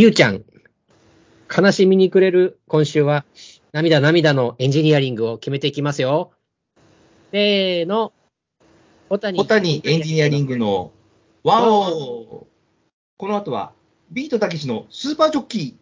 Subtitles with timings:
[0.00, 0.42] りゅうちゃん、
[1.54, 3.26] 悲しみにくれる今週は、
[3.72, 6.32] 涙涙のエンジニアリングを決めていきますよ。
[7.32, 8.14] せーの。
[9.10, 10.92] 小谷小谷エンジニアリングの
[11.44, 12.46] ワオ
[13.18, 13.74] この後は、
[14.10, 15.76] ビートたけしのスーパージョッキ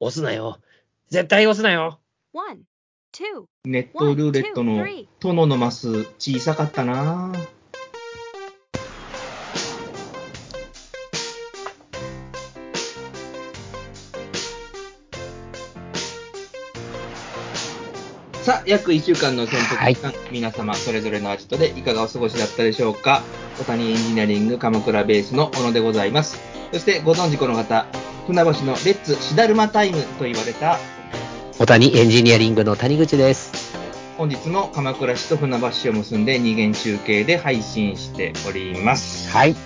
[0.00, 0.58] 押すなよ。
[1.10, 2.00] 絶対押すなよ。
[2.32, 2.62] One,
[3.12, 3.44] two, ー。
[3.66, 4.82] ネットルーレットの
[5.20, 7.34] 殿のマス小さかったな
[18.44, 23.22] さあ、約1週間の潜伏期間、皆様それぞれのアジトでいかがお過ごしだったでしょうか？
[23.56, 26.38] 小谷エンジニアリング鎌倉ベースの小野でございます。
[26.70, 27.86] そしてご存知この方、
[28.26, 30.78] 船橋のレッツシダルマタイムと言われた
[31.58, 33.74] 小谷エンジニアリングの谷口です。
[34.18, 39.30] 本日も鎌倉市と船橋市を結んで二元中継で配信しております。
[39.30, 39.56] はい。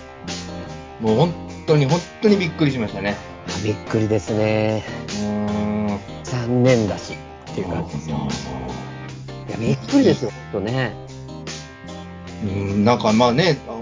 [1.00, 1.34] もう本
[1.66, 3.16] 当に本当にびっくりしましたね。
[3.64, 4.84] びっくりですね。
[5.08, 5.98] うーん。
[6.22, 7.14] 残念だし。
[7.58, 8.16] っていう感じですよ。
[9.48, 10.92] いや、びっくりですよ、ほんとね。
[12.44, 13.80] うん、なんかまあね、あ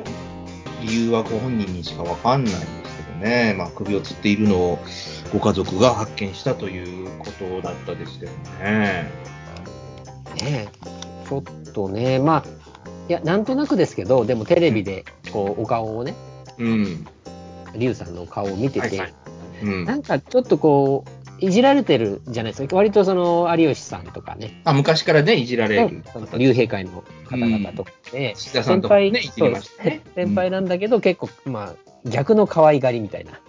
[0.82, 4.78] 理由はご本人にしかわかんないんですけどね、まあ首をつっているのを
[5.32, 8.32] ご家族が発見したということだったですけど
[8.62, 9.10] ね。
[10.40, 10.68] ねえ
[11.28, 12.44] ちょっとね、まあ、
[13.08, 16.14] いや、なんとなくですけど、でもテレビで、こう、お顔をね、
[16.58, 17.06] うん。
[17.74, 19.14] リュウさんの顔を見てて、はいはい
[19.62, 19.96] うんな。
[19.96, 22.76] んかちょっとこう、いじられてるじゃないですか。
[22.76, 26.02] 割とその、有吉さんとかね、あ昔からね、いじられる。
[26.38, 30.00] 竜兵会の方々とかで、岸田さん先輩、とかもね、いじりましたね。
[30.14, 31.74] 先輩なんだけど、結構、まあ、
[32.08, 33.40] 逆の可愛がりみたいな。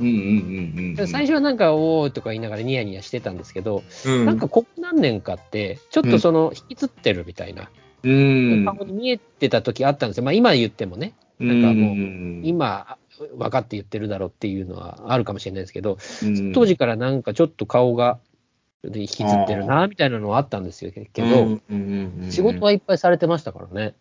[1.08, 7.70] 最初はなんか、おーとか言いながらニヤニヤしてたんですけど、うん、なんかここ何年かって、ちょっとその、引きつってるみたいな、
[8.04, 10.24] うん、顔に見えてた時あったんですよ。
[10.24, 12.98] まあ今言ってもね、なんかもううん、今、
[13.38, 18.20] 分かって言ってるだろうっていうのはあるかもしれないですけど、うん当時からなんかちょっと顔が
[18.84, 21.60] 引きつってるな、みたいなのはあったんですよけど、
[22.30, 23.96] 仕事はいっぱいされてましたからね。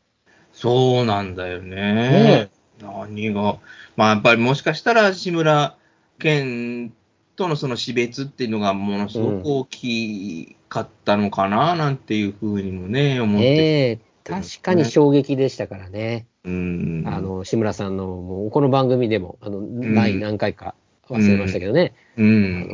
[0.52, 1.76] そうなんだよね。
[1.94, 3.58] ね何が、
[3.96, 5.76] まあやっぱりもしかしたら志村
[6.18, 6.92] けん
[7.36, 13.46] とのその死別っていうのがものすごく大きかったのかななんていうふうにもね、思って。
[13.46, 16.26] ええ確かに衝撃でしたからね。
[16.46, 17.04] うん。
[17.06, 19.60] あ、の、志村さんの、もうこの番組でも、あの、
[19.94, 20.74] 第何回か
[21.10, 22.68] 忘れましたけどね、うあの、ん。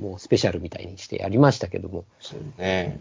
[0.00, 3.00] もうスペシャルみたいにしてやりましたけども、やっそうね。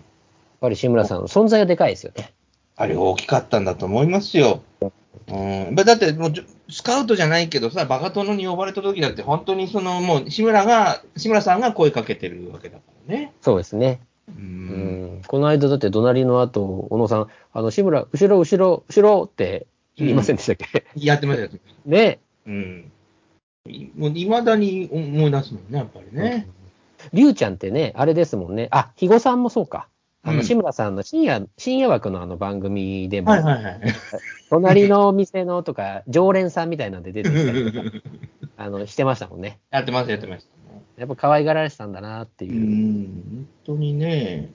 [0.59, 2.33] ぱり志村さんの存在はでかいですよね。
[2.75, 4.61] あれ大きかったんだと思いますよ。
[5.27, 6.33] うん、だってもう
[6.69, 13.33] スカウトじゃないけどさ、バカ殿に呼ばれた時だって、本当にそのもう志村が、志村さんが声かけてるわけだからね。
[13.41, 14.01] そうですね。
[14.37, 14.39] う。
[14.39, 15.21] うんん。
[15.27, 21.59] この間だって隣の後、小野さん、あの、志村、後ろ、後ろ、後ろって言いませんでしたっけ、やってましたよ。
[21.85, 22.19] ね。
[22.45, 22.91] うん。
[23.67, 26.47] いもう未だに思い出すもんね、やっぱりね。
[27.13, 28.67] りゅうちゃんってね、あれですもんね。
[28.71, 29.87] あ、肥後さんもそうか。
[30.23, 33.81] あの、うん志村さんの深夜、深夜枠のあの番組でも、はいはいはい。
[34.49, 37.91] 隣の店のとか、常連さんみたいなんで出てきたりとか、
[38.57, 39.59] あの、してましたもんね。
[39.71, 40.58] やってました、やってましたね。
[40.99, 42.59] やっぱ可愛がられてたんだなってういう。
[42.59, 43.05] ん、
[43.35, 44.51] 本当にね、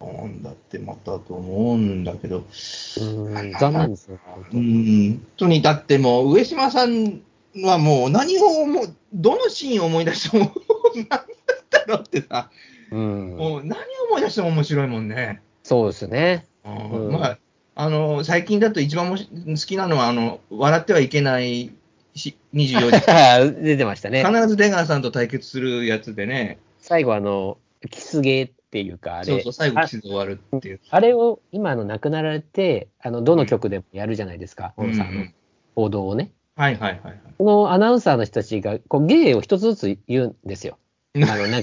[0.00, 4.18] なんだってまたと思うんだけど、うん、残念ですよ。
[4.52, 7.20] うん、本当に、だってもう、上島さん
[7.62, 10.52] はもう何を思う、どのシーンを思い出しても、
[10.94, 11.26] 何だっ
[11.68, 12.50] たろうってさ、
[12.90, 13.36] うん。
[13.36, 15.42] もう何を思い出しても面白いもんね。
[15.62, 16.46] そうですね。
[16.64, 17.38] うんうんまあ、
[17.74, 21.72] あの、最近だと一番もし好きなのは、あの、笑ってはいけないし
[22.14, 24.24] 24時 出てましたね。
[24.24, 27.58] 必ず出川さんと対決するやつでね、最後あの、
[27.90, 29.26] キスゲーっていうか、あれ。
[29.26, 30.80] そうそう、最後あキスで終わるっていう。
[30.90, 35.34] あれを今あの亡くなられて、あの、どの曲でもやるじゃないですか、小野さんのうんうん
[35.74, 36.32] 報道をね。
[36.54, 37.20] はいはいはいはい。
[37.38, 40.78] このアナウンサーの人たちが、こう、芸を一つずつ言うんですよ。
[41.20, 41.62] あの、なあ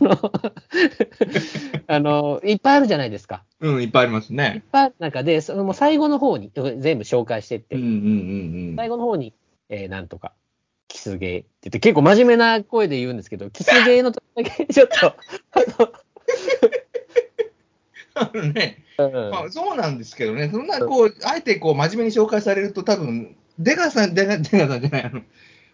[0.00, 0.32] の、
[1.86, 3.44] あの、いっぱいあるじゃないですか。
[3.60, 4.64] うん、いっぱいありますいっね。
[4.72, 7.94] ぱいある中で、そのもう最後の方に、全部紹介してって、うんうんうん
[8.70, 8.76] うん。
[8.76, 9.34] 最後の方に、
[9.68, 10.32] えーなんとか、
[10.88, 15.14] キスゲーって言って、結構真面目な声で言うんですけど、キスゲーの時だけ、ちょっと、
[18.14, 25.22] あのね、あの、まあ、そうなんですけどね、そんなこう、あえてこう真面目に紹介されると、多分出川さん、出川出川さんじゃない、あの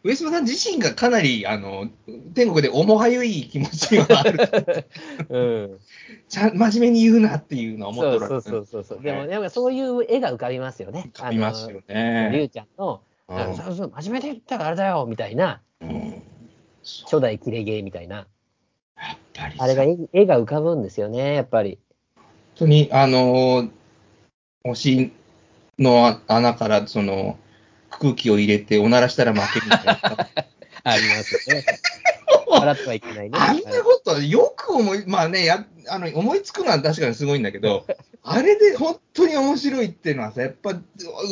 [0.05, 1.89] 上島さん自身がかなりあの
[2.35, 4.87] 天国で重はゆい気持ちがある、
[5.31, 5.79] うん。
[6.29, 9.03] ちゃん真面目に言うなっていうのは思ってそうるそうそうそうそう。
[9.03, 11.11] でも、やっぱそういう絵が浮かびますよね。
[11.31, 12.43] 見ますよあのりゅね。
[12.45, 16.23] うちゃんの、うんそうそう、真面目で言ったらあれだよ、みたいな、うん
[17.07, 18.17] 初代キレゲーみたいな、
[18.99, 21.79] やっぱりさあれが絵絵が浮かぶんですよね、やっぱり。
[22.17, 22.25] 本
[22.57, 23.71] 当に、あの、
[24.67, 25.13] 推し
[25.79, 27.39] の穴から、その、
[28.05, 29.95] 空気を入れて、おならしたら負けみたいな。
[30.87, 31.65] ありますね。
[32.47, 33.31] 笑ってはいけないね。
[33.33, 37.87] あんなことよく思い、まあね、やあの思いつくのは確かにすごいんだけど、
[38.23, 40.79] あれで本当に面白いっていうのはさ、やっぱ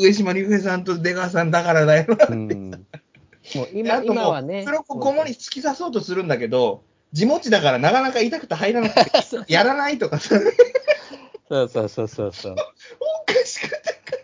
[0.00, 2.26] 上島竜兵さんと出川さんだからだよな。
[2.30, 2.70] うん。
[2.70, 4.64] もうで今あともう今はね。
[4.64, 6.82] それをこうゴモに突き刺そうとするんだけど、
[7.12, 10.40] 地持ちだからなかなか痛くて入らなくて、やらないとかさ、
[11.50, 12.52] そうそうそうそうそう。
[12.52, 14.21] おかしくて。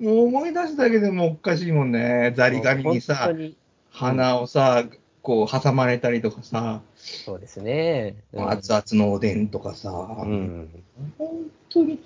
[0.00, 2.32] もう思い出すだけでもおかしいもんね。
[2.36, 3.56] ザリガニに本さ当、に
[3.90, 4.84] 鼻をさ、
[5.22, 8.16] こう挟まれたりとかさ、そうですね。
[8.32, 10.68] うん熱々のおでんとかさ、うん。
[11.18, 11.28] 本
[11.68, 11.98] 当に、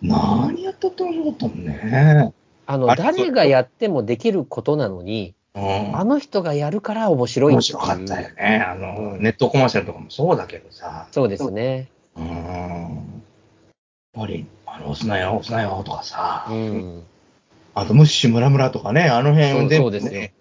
[0.00, 2.32] 何やったって面白かったもんね。
[2.66, 7.52] あの、あれ誰がやってもできることなのに、うんあの人がやるから面白い。
[7.52, 8.28] 面白かったよ。
[8.30, 8.64] ね。
[8.66, 11.08] あの、ネットコマーシャルとかもそうだけどさ。
[11.12, 11.90] そうですね。
[12.16, 12.26] うん。
[12.26, 12.92] やっ
[14.14, 16.46] ぱり、あの、押すなよ、押すなよとかさ。
[16.48, 17.02] うん。
[17.74, 20.34] あと、ムッシュムラムラとかね、あの辺全部そうですよね、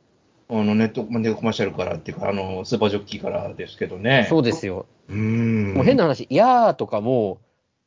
[0.49, 4.25] あのネットネットコマーシャルからっていうか、あの、スーパージョッキーからですけどね。
[4.29, 4.85] そうですよ。
[5.09, 5.73] うん。
[5.75, 7.39] もう変な話、やーとかも、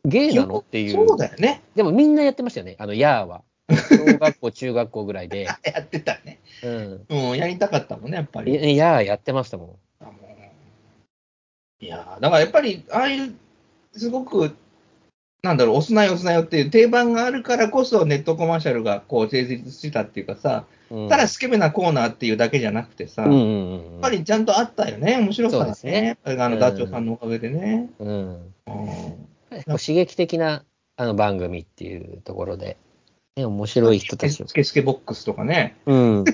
[0.06, 0.58] ゲーなの？
[0.58, 0.93] っていう。
[0.93, 1.62] そうだよね。
[1.75, 3.43] でもみんなやってましたよね、あの、やーは。
[3.70, 5.43] 小学校、 中学校ぐらいで。
[5.43, 6.40] やってたね。
[6.62, 7.06] うん。
[7.08, 8.73] うん、やりたかったもんね、やっぱり。
[8.73, 10.12] いやーやってましたもあの
[11.81, 13.35] いやーだからやっぱり、ああいう、
[13.93, 14.55] すごく、
[15.44, 20.94] なんだろう、押すなよ、押すなよっていう定番があるからこそ、ネットコマーシャルがこう成立してたっていうかさ、ん。
[21.02, 24.00] うん、ただスケベなコーナーっていうだけじゃなくてさ、うんうやっんうん。
[24.00, 26.19] ぱりちゃんとあったよね、面白さがそうですねね。
[26.25, 27.91] あの、うんダチョウさんのおかげでね。
[27.99, 28.08] うん。
[28.08, 29.25] うん
[29.67, 30.64] 刺激的な
[30.96, 32.79] あの番組っていうところで、
[33.37, 34.55] ね、面白い人たちをス。
[34.55, 36.25] ケスケボックスとかね、うん。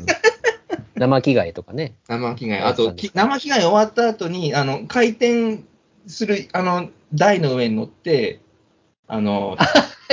[0.95, 1.95] 生着替えとかね。
[2.09, 5.61] 生着替え、ああと、き生着替え終わった後に、あの、回転
[6.06, 8.41] する、あの、台の上に乗って、
[9.12, 9.57] あの、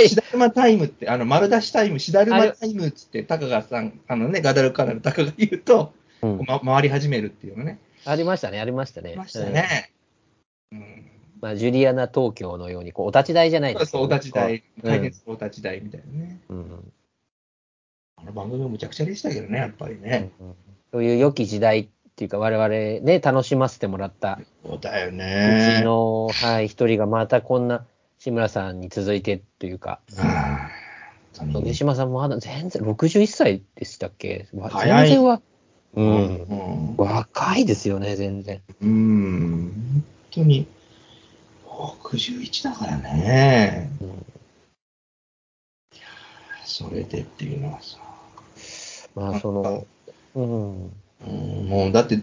[0.03, 7.79] いシダルマタイムって、あの、丸出しタイム、シダルマタイムっつって、タカガさん、あのね、ガダルカナルタカが言うと、うんま、回り始めるっていうのね。
[8.05, 9.09] ありましたね、ありましたね。
[9.09, 9.91] ありましたね。
[10.71, 10.79] うん。
[10.79, 16.39] うんまあ、ジュリアナ東京のように、こう、お立ち台じゃないそうそう、ですけどお立ち台、うん回転するお立ち台みたいなね。
[16.49, 16.93] うん
[18.19, 20.31] あの番組もむちゃくちゃでしたけどね、やっぱりね。
[20.39, 20.55] うん
[20.91, 25.77] そういう良き時代っていうか、我々ね、楽しませてもらった、そうだようね。
[25.79, 27.85] ちの、はい、一人がまたこんな
[28.27, 30.01] 志村さんに続いてというか、
[31.53, 34.49] 上島さんもまだ全然、61歳でしたっけ？
[34.53, 35.41] わ早い全然は、
[35.95, 36.01] う。
[36.01, 36.95] うんん。
[36.97, 38.61] 若いですよね、全然。
[38.81, 39.71] うん。
[39.93, 40.67] 本当に、
[41.65, 43.89] 61だからね。
[44.01, 47.97] うんいやーそれでっていうのはさ。
[49.15, 49.87] まあ、その、
[50.35, 50.91] うん、
[51.25, 52.19] うん、もうだって、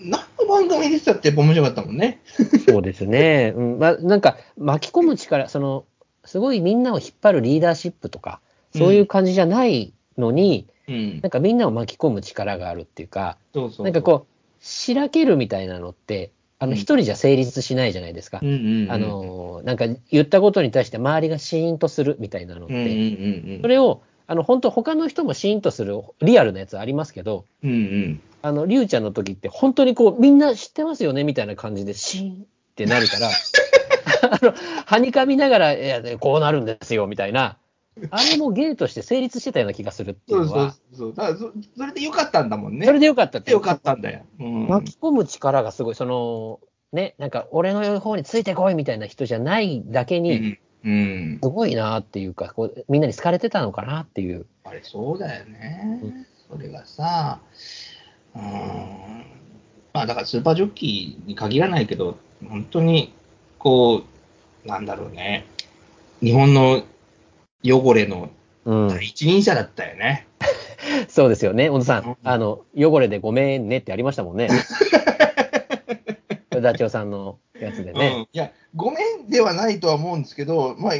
[0.00, 2.20] 何の番組でしたってやっぱ面白かったもんね。
[2.66, 3.52] そうですね。
[3.56, 5.84] うん、まあ、なんか、巻き込む力、その、
[6.24, 8.40] すごいみんなを引っ張るリーダーシップとか、
[8.74, 13.84] そういう感じじゃないのに、うんなんかみんなを巻き込む力があるっていうか、そうそう。
[13.84, 18.40] なんかこう、しらけるみたいなのって、あの、うん一人じゃ成立しないじゃないですか。
[18.42, 28.20] うんうんうん、あの、なんか言ったことに対して周りがシーンとするみたいなのっうんうんうて、んそれを、あの、本当他の人もシーンとするリアルなやつありますけど、うんうん。
[28.42, 33.30] あの、りゅうちゃんの時って本当にこう、みんな知ってますよねみたいな感じでシーンってなるから、
[34.30, 34.54] あの、
[34.86, 37.58] はにかみながら、いや、こうなるんですよみたいな、
[38.10, 41.14] あれも芸として成立してたような気がするっていそううそうのは、そう。
[41.14, 42.86] だからそそれでよかったんだもんね。
[42.86, 44.24] それでよかったってでよかったんだよ。
[44.38, 46.60] うん、巻き込む力がすごい、その、
[46.92, 50.58] ね、なんか俺の方についてこいみたいな人じゃないだけに、うん。
[50.84, 51.38] うん。
[51.42, 54.46] すごいなっていうか、こうみんなに好かれてたのかなっていう。
[54.62, 56.00] あれ、そうだよね。
[56.02, 57.40] うんそれがさ、
[58.38, 59.24] うーん。
[59.92, 62.16] まあ、だからスーパージョッキーに限らないけど、
[62.48, 63.12] 本当に、
[63.58, 64.04] こ
[64.64, 65.46] う、なんだろうね。
[66.22, 66.82] 日本の
[67.64, 68.30] 汚れの
[68.64, 70.26] うん、第一人者だったよね。
[71.08, 72.16] そうですよね、小野さうんん。
[72.22, 74.48] あの、汚れでごめんねってありましたもんね。
[76.60, 78.28] ダチョウさんのやつでうんね。
[78.32, 80.92] いや、ごめんではないとは思うんですけど、まあ、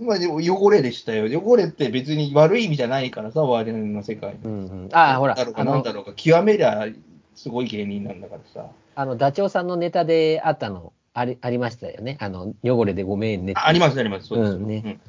[0.00, 1.40] まあ、でも汚れでしたよ。
[1.40, 4.38] 汚れって別に悪い意味じゃないからさ、我々の世界に。
[4.44, 6.86] うんうん、ああ、ほらなんだろう、か、なんだ、ろうか、極めりゃ
[7.34, 8.68] すごい芸人なんだからさ。
[8.94, 12.16] あのダチョウさんのネタであったの、ありありましたよね。
[12.20, 13.54] あの、汚れでごめんね。
[13.56, 14.26] ああります、あります。
[14.26, 14.52] そうです。
[14.52, 15.00] うんねうん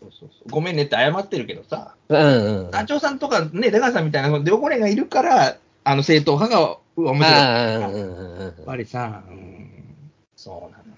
[0.00, 2.70] そうそうそうごめんねって謝ってるけどさ、うんうん。
[2.70, 7.32] 団長さんとかね、出川さんみたいな汚れがいるから、あの正統派が面白い。
[7.32, 9.70] やっぱりさ、うん、
[10.36, 10.93] そうなの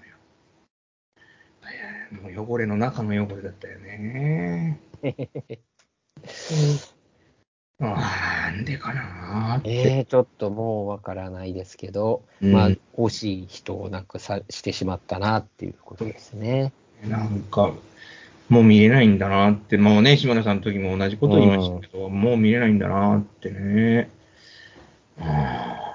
[2.11, 4.79] もう汚れの中の汚れだったよね。
[5.01, 6.97] うん
[7.79, 9.69] なんでかなーって。
[9.69, 16.73] えー、ちょっともうわからないですけど、うんまあ、惜しい人をなくさしてしまったなっていうことですね。
[17.07, 17.71] なんか、
[18.49, 24.09] もう見れないんだなって、もうね、島田さんの時も同じこと言いましたけど、もう見れないんだなってね。
[25.19, 25.25] うん。
[25.25, 25.93] 代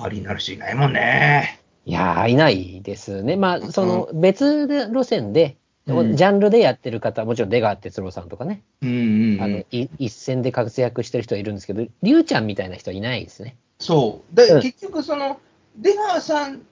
[0.00, 1.59] わりになる人いないもんね。
[1.86, 3.36] いやー、いないですね。
[3.36, 5.56] まあ、その別で路線で、
[5.86, 9.42] うんジャンルでやってる方、もちろん出川哲朗さんとかね、うんうん、うん。
[9.42, 13.56] あのい一線で活躍してる人はいるんですけど、りゅうちゃんみたいな人はいないですね。
[13.80, 14.36] そう。
[14.36, 15.40] で、うん結局、その、
[15.76, 16.62] 出川さん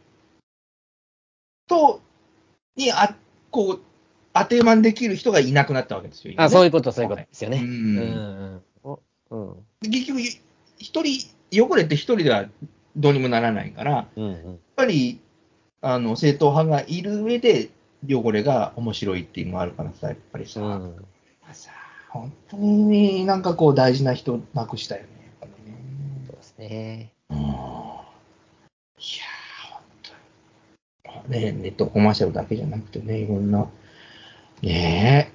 [1.66, 2.00] と、
[2.76, 3.16] に、あ、
[3.50, 3.80] こう、
[4.34, 6.32] 当て馬できる人がいなくなったわけですよ。
[6.32, 7.58] 今ねあ、そういうこと、そういうことですよね。
[7.58, 7.98] ううんん。
[7.98, 9.00] うんお
[9.30, 12.44] うん結局、一人、汚れて一人では
[12.98, 15.20] どうにもならないから、やっうんうんぱり、
[15.80, 17.70] あの、正統派がいる上で、
[18.08, 20.94] 汚れが面白いっていうのもあるからさ、やっぱりさ、うん
[21.52, 21.70] さ
[22.10, 25.08] 本当になんかこう大事な人なくしたよね。
[25.40, 25.78] やっぱりね
[26.26, 27.12] そうですね。
[27.30, 27.52] うんいやー、
[31.04, 31.40] 本当に。
[31.40, 33.66] ね、ネットコマーシャルだけじゃなくてね、いろんな、
[34.62, 35.32] ねえ、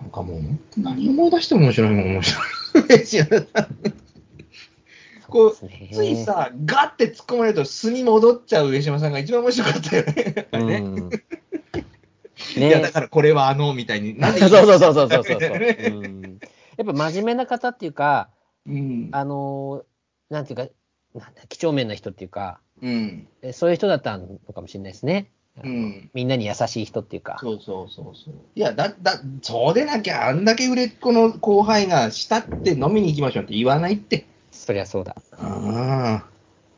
[0.00, 0.40] なんかもう、
[0.80, 2.40] 何思い出しても面白いもん、面白
[2.84, 3.46] いですよね。
[5.28, 5.56] こう
[5.92, 10.48] ついさ、ガッて突っ込まれると素に戻っちゃう上島さんが一番面白かったよね。
[10.52, 11.10] ねうん
[12.56, 14.18] いや、だねからこれはあの、みたいに。
[14.18, 15.38] なんでそうそうそうそうそうそう。
[15.38, 16.38] ねうん
[16.78, 18.30] やっぱ真面目な方っていうか、
[18.66, 19.08] うん。
[19.12, 20.68] あのーなんていうか、
[21.14, 23.26] なんだ几帳面な人っていうか、うん。
[23.42, 25.30] えそういう人だったのかもしれないですね。
[25.64, 27.38] うんみんなに優しい人っていうか。
[27.40, 28.34] そうそうそうそう。
[28.54, 34.26] いや、だ、だ、そうでなきゃ、あんだけ売れっ子の後輩が、したって飲みに行きましょうって言わないって。
[34.68, 35.16] そりゃそうだ。
[35.38, 36.26] あ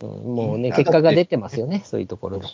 [0.00, 2.46] うんもうね、うん結果が出てますよね、そういうところで。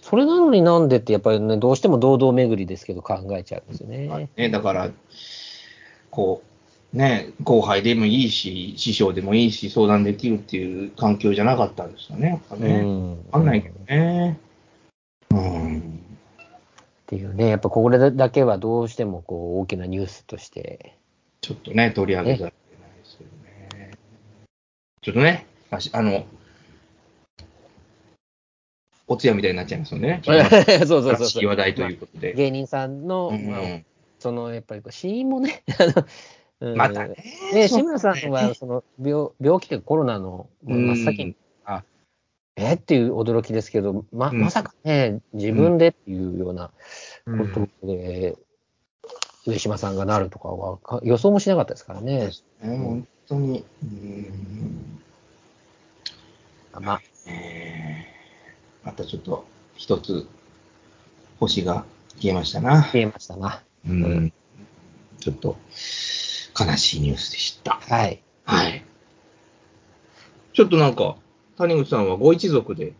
[0.00, 4.30] それなのになんでって、やっぱりね、どうしても堂々巡りですけど考えちゃうんですよね。
[4.34, 4.90] ね、だから、
[6.10, 6.42] こ
[6.94, 12.80] う、ね、後輩でもいいし、師匠でもいいし、相談できるっていう環境じゃなかったんですよね、やっぱうね。
[12.80, 13.10] ん。
[13.10, 14.38] わかんないけどね。
[15.32, 15.78] うん。
[15.80, 15.82] っ
[17.08, 20.96] ていうね、やっぱこれだけはどうしてもこう大きなニュースとして、
[21.42, 23.30] ちょっとね、取り上げざるを得ないですけど
[23.78, 23.90] ね。
[25.02, 26.24] ちょっとね、あしあの、
[29.08, 30.22] お通夜みたいになっちゃいますよね。
[30.24, 30.36] そう
[30.86, 31.48] そうそう新そう。
[31.48, 32.34] 話題ということで。
[32.34, 33.60] 芸人さんの、うんまあ
[34.20, 36.06] そのやっぱりこう死因もね、 あの
[36.60, 37.16] うんまたね。
[37.52, 41.82] ね、志村さんはその病病気というかコロナの真っ先に、あ
[42.54, 42.74] え？
[42.74, 46.70] っていう驚きですけど、まうんまさかね、自分でっていうような
[47.26, 48.36] うんことで、
[49.44, 52.30] 上島さんがなるとかはか予想もしなかったですからね。
[52.62, 53.64] ね本当に。
[53.82, 55.00] うん
[56.80, 59.46] まあ、えーまたちょっと
[59.76, 60.26] 一つ
[61.38, 61.84] 星が
[62.16, 62.82] 消えましたな。
[62.82, 63.62] 消えましたな。
[63.88, 64.32] うん
[65.20, 65.56] ちょっと
[66.58, 67.78] 悲しいニュースでした。
[67.80, 68.22] はい。
[68.44, 68.84] はい。
[70.52, 71.16] ちょっとなんか、
[71.56, 72.92] 谷口さんはご一族で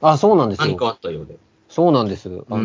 [0.00, 0.90] あ、そうなんです何かよ。
[0.92, 1.36] あったようで。
[1.68, 2.28] そうなんです。
[2.48, 2.60] あの、う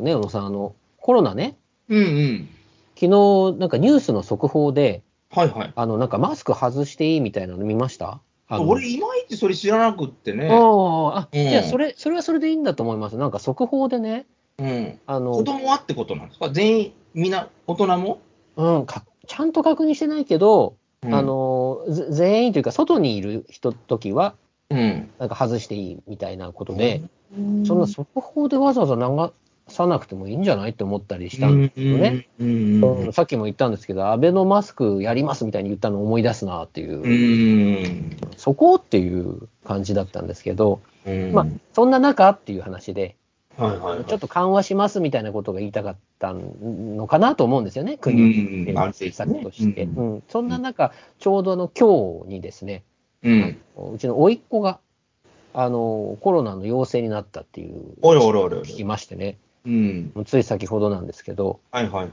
[0.00, 2.48] んね、小野さん、あの、コロナね、うんうん。
[2.96, 5.72] 昨日、なんかニュースの速報で、はいはい。
[5.74, 8.20] あの、なんかマスク外していいみたいなの見ました？
[8.50, 10.48] 俺、いまいちそれ知らなくってね。
[10.50, 13.16] ああ、あ、うんいや、それ、それはそれでいいんだと思います。
[13.16, 14.26] なんか速報でね、
[14.58, 14.98] うん。
[15.06, 16.50] あの子、供はってことなんですか？
[16.50, 18.18] 全員、みんな、大人も、
[18.56, 24.34] うん、かちゃんと確認してないけど、うんあ、の、ぜ全員というか、外にいる人時は、
[24.68, 25.10] うん。
[25.18, 27.02] なんか外していいみたいなことで、
[27.36, 29.32] うんそんな速報でわざわざ流
[29.68, 32.26] さなくてもいいんじゃないって思ったりしたんですよね。
[33.12, 43.16] さっきも言ったんですけど、アベノマスクやりますみたいに言ったのを思い出すなっていう、うんそこっていう感じだったんですけど、うんまあ、そんな中っていう話で、
[43.56, 44.04] はいはいはい。
[44.04, 49.88] ちょっと緩和しますみたいなことが言いたかったのかなと思うんですよね、う国んの政策として。
[50.28, 52.82] そんな中、ちょうどあの今日にですね、
[53.22, 53.58] うん。
[53.94, 54.80] うちの甥っ子が
[55.52, 58.66] あのコロナの陽性になったっていうおるおるおるおる。
[58.66, 59.36] 聞きましてね、
[59.66, 60.12] うん。
[60.24, 62.10] つい先ほどなんですけど、はいはいはい。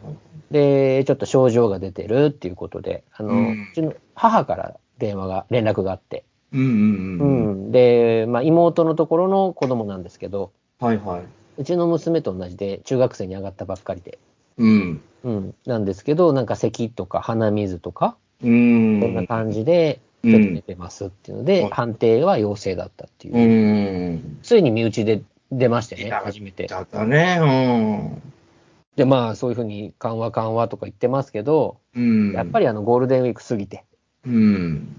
[0.51, 7.27] で、ちょっと症状が出てるっていうことで、あの、ううんちの母から電話が、連絡があって、うんうんうう
[7.63, 7.67] ん。
[7.67, 7.71] ん。
[7.71, 11.21] で、まあ、妹のところの子供なんですけど、はいはい。
[11.57, 14.19] うちの娘と同じで、中学生に上がったばっかりで、
[14.57, 15.01] うん。
[15.23, 15.55] うん。
[15.65, 18.99] なんですけど、なんか咳とか鼻水とか、うん。
[19.01, 23.37] こんな感じで、うんちょっと出てますっていうので、うん判定は陽性だったっていう。
[23.37, 24.39] うん。
[24.41, 26.67] ついに身内で出ましてね、初めて。
[26.67, 27.39] だったね。
[28.95, 32.33] で、まあ、そういうふうに緩和緩和とか言ってますけど、うん。
[32.33, 33.85] やっぱりあの、ゴールデンウィーク過ぎて、
[34.25, 34.35] うん。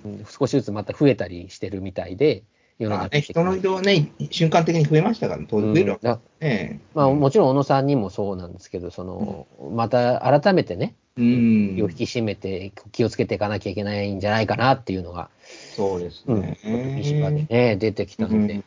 [0.05, 2.45] うん少しずつまた増えたりしてるみたいで、
[2.78, 6.81] 世の中まあね、人の移動はね、瞬間的に増えましたから、当然増えるわけね。
[6.95, 11.75] まあ、もちろん小野さんにもそうなんですけど、その、また改めてね、うん。
[11.75, 15.28] 気を引き締めて気をつけていかなきゃいけないんじゃないかなっていうのが、
[15.75, 17.00] そうですうん、ね。
[17.00, 18.64] 石破でね、出てきたので、うん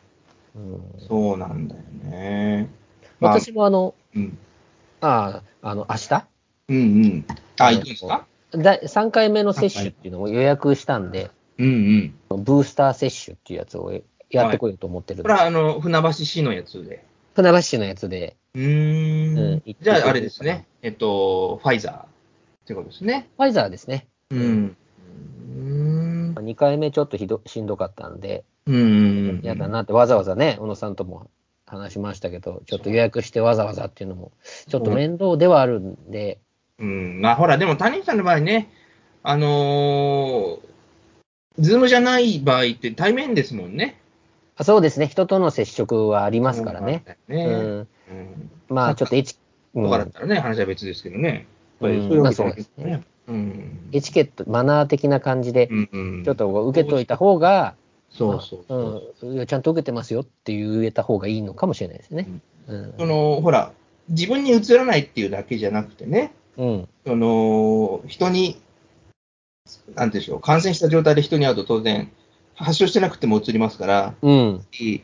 [1.08, 2.68] そうなんだよね。
[3.20, 4.38] 私もあの、うん。
[5.00, 6.26] ああ、あの、明日？
[6.68, 7.24] うんうん。
[7.58, 8.26] あ、行くんですか？
[8.52, 12.44] だ3回目の接種っていうのを予約したんで、うんうん。
[12.44, 13.92] ブースター接種っていうやつを
[14.30, 15.22] やってこようと思ってるんです。
[15.22, 17.04] これは、あの、船橋市のやつで。
[17.34, 19.38] 船橋市のやつで、うーん。
[19.38, 20.66] うんじゃあ、あれですね。
[20.82, 22.06] えっと、ファイザーっ
[22.66, 23.28] てことですね。
[23.36, 24.06] ファイザーですね。
[24.30, 24.76] うん。
[25.56, 26.44] うーん。
[26.44, 29.40] 2回目ちょっとひどしんどかったんで、うんうんうん。
[29.42, 31.30] やだなって、わざわざね、小野さんとも
[31.66, 34.32] 話しましたけど、ちょっと予約してわざわざっていうのも、
[34.68, 36.38] ちょっと面倒ではあるんで、
[36.78, 37.20] うん。
[37.20, 38.70] まあ、ほら、でも、谷口さんの場合ね、
[39.22, 40.58] あのー、
[41.58, 44.00] Zoom じゃない場合って対面ですもんね。
[44.56, 47.04] あそうですね、人との接触はありますからね。
[47.28, 47.48] そうなん。
[47.48, 47.88] うん、うん。
[48.68, 49.36] まあちょっとエチ,、
[49.74, 51.46] かだったらね、話は別ですけどね。
[51.80, 53.02] そういうですね。
[53.28, 53.90] うん。
[53.92, 57.74] エチケット、マナー的な感じで、ちょっと受けといた方が、
[58.12, 59.28] そうそうそう。
[59.28, 59.34] うん。
[59.34, 62.28] いやちゃんと受けてますよって言えた方がいいのかもしれないですね。
[62.68, 62.94] うん。
[62.98, 63.72] その、ほら、
[64.08, 66.88] 自分に移らないっていうだけじゃなくてね、うん。
[67.06, 68.60] その、人に、
[69.94, 72.10] なんていうんでしょう、感染した状態で人に会うと当然、
[72.54, 74.66] 発症してなくても移りますから、うん。
[74.78, 75.00] い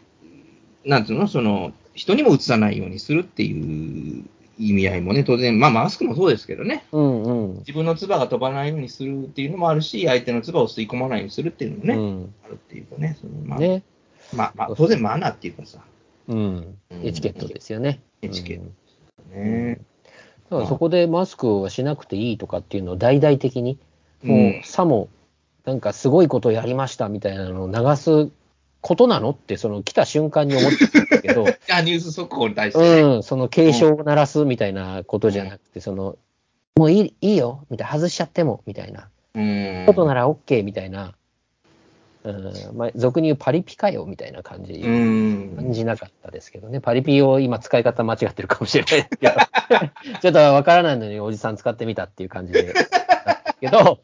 [0.84, 4.24] なんていうの、その、人にも移さないようにするっていう
[4.58, 7.54] 意味合いもね、当然、まあマスクもそうですけどね、うんうん。
[7.58, 12.34] 自分の唾が飛ばないようにするっていうのもあるし、相手の唾を吸い込まないようにするっていうのもね、うん。
[12.44, 13.82] あるっていうかね、そのまあ、ね。
[14.34, 15.78] まあ、まあ、当然マナーっていうかさ、
[16.26, 18.00] うん、エチケットですよね。
[18.20, 18.64] エチケット。
[19.34, 19.42] うん。
[19.42, 19.80] ね。
[20.50, 23.78] だからそこでマスクはしなくていいとかっていうのを大々的に、
[24.22, 24.60] もうん。
[24.60, 25.08] うさも、
[25.64, 28.30] なんかすごいことをやりましたみたいなのを流す
[28.80, 29.30] ことなの？
[29.30, 33.00] って、その来た瞬間に思ってたんですけど、 あ、ニュース速報に対してね。
[33.02, 36.16] うん、その警鐘を鳴らすみたいなことじゃなくて、その、
[36.76, 39.85] もういいいいよ、みたいな、外しちゃっても、みたいな、うん。
[39.87, 41.14] ことなら OK みたいな、
[42.25, 45.56] うん、まあ、俗に言うパリピかよ、みたいな感じ、うん。
[45.56, 46.80] 感じなかったですけどね。
[46.80, 49.35] パリピを今使い方間違ってるかもしれないですけど、
[50.20, 52.75] ちょっとわからないのにおじさん使ってみたっていう感じで、
[53.61, 54.00] けど、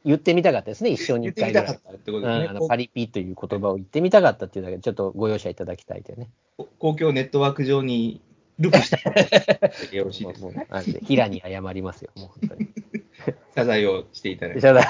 [0.04, 1.92] 言ってみたかったですね、一生に一回ぐらい言ってみたかっ。
[1.92, 2.58] たってことうん、ですね。
[2.58, 6.30] あのパリピという言葉を言ってみたかったっていうだけで、ちょっとご容赦いただきたいというね。
[6.56, 8.20] こ公共ネットワーク上に
[8.58, 8.90] ルフし
[9.90, 10.66] てよろしいですね。
[10.70, 12.68] なんで平に謝りますよ、もう本当に。
[13.54, 14.60] 謝罪をしていただいて。
[14.60, 14.82] じゃあ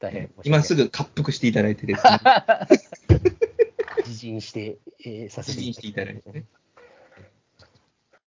[0.00, 2.18] 大変今すぐ滑腹していただいてですね。
[4.06, 6.44] 自陣して、えーさせていただいてね。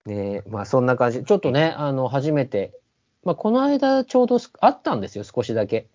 [0.06, 1.24] ねまあそんな感じ。
[1.24, 2.74] ちょっとね、あの、初めて、
[3.24, 5.88] まあこの間ちょうどすあったんですよ、少しだけ。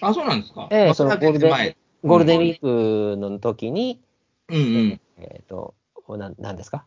[0.00, 0.68] あ、そうなんですか。
[0.70, 1.76] ええまあそのゴールデン前。
[2.02, 4.00] ゴールデンウィークの時に、
[4.48, 5.00] うんうん。
[5.18, 5.74] えっ、と、
[6.08, 6.86] なん、なんですか？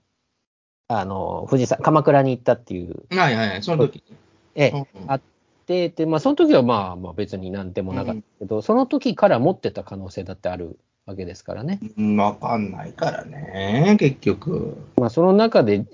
[0.88, 4.04] あの、富士山、鎌倉に行ったっていう、はいはいはい、その時。
[4.56, 5.22] ええうんうんあっ
[5.66, 11.80] て、で、まあその時はまあまあ別になんでもなかったけど、その時から持ってた可能性だってあるわけですからね。
[11.98, 14.78] うんわかんないからね、結局。
[14.98, 15.86] まあその中で、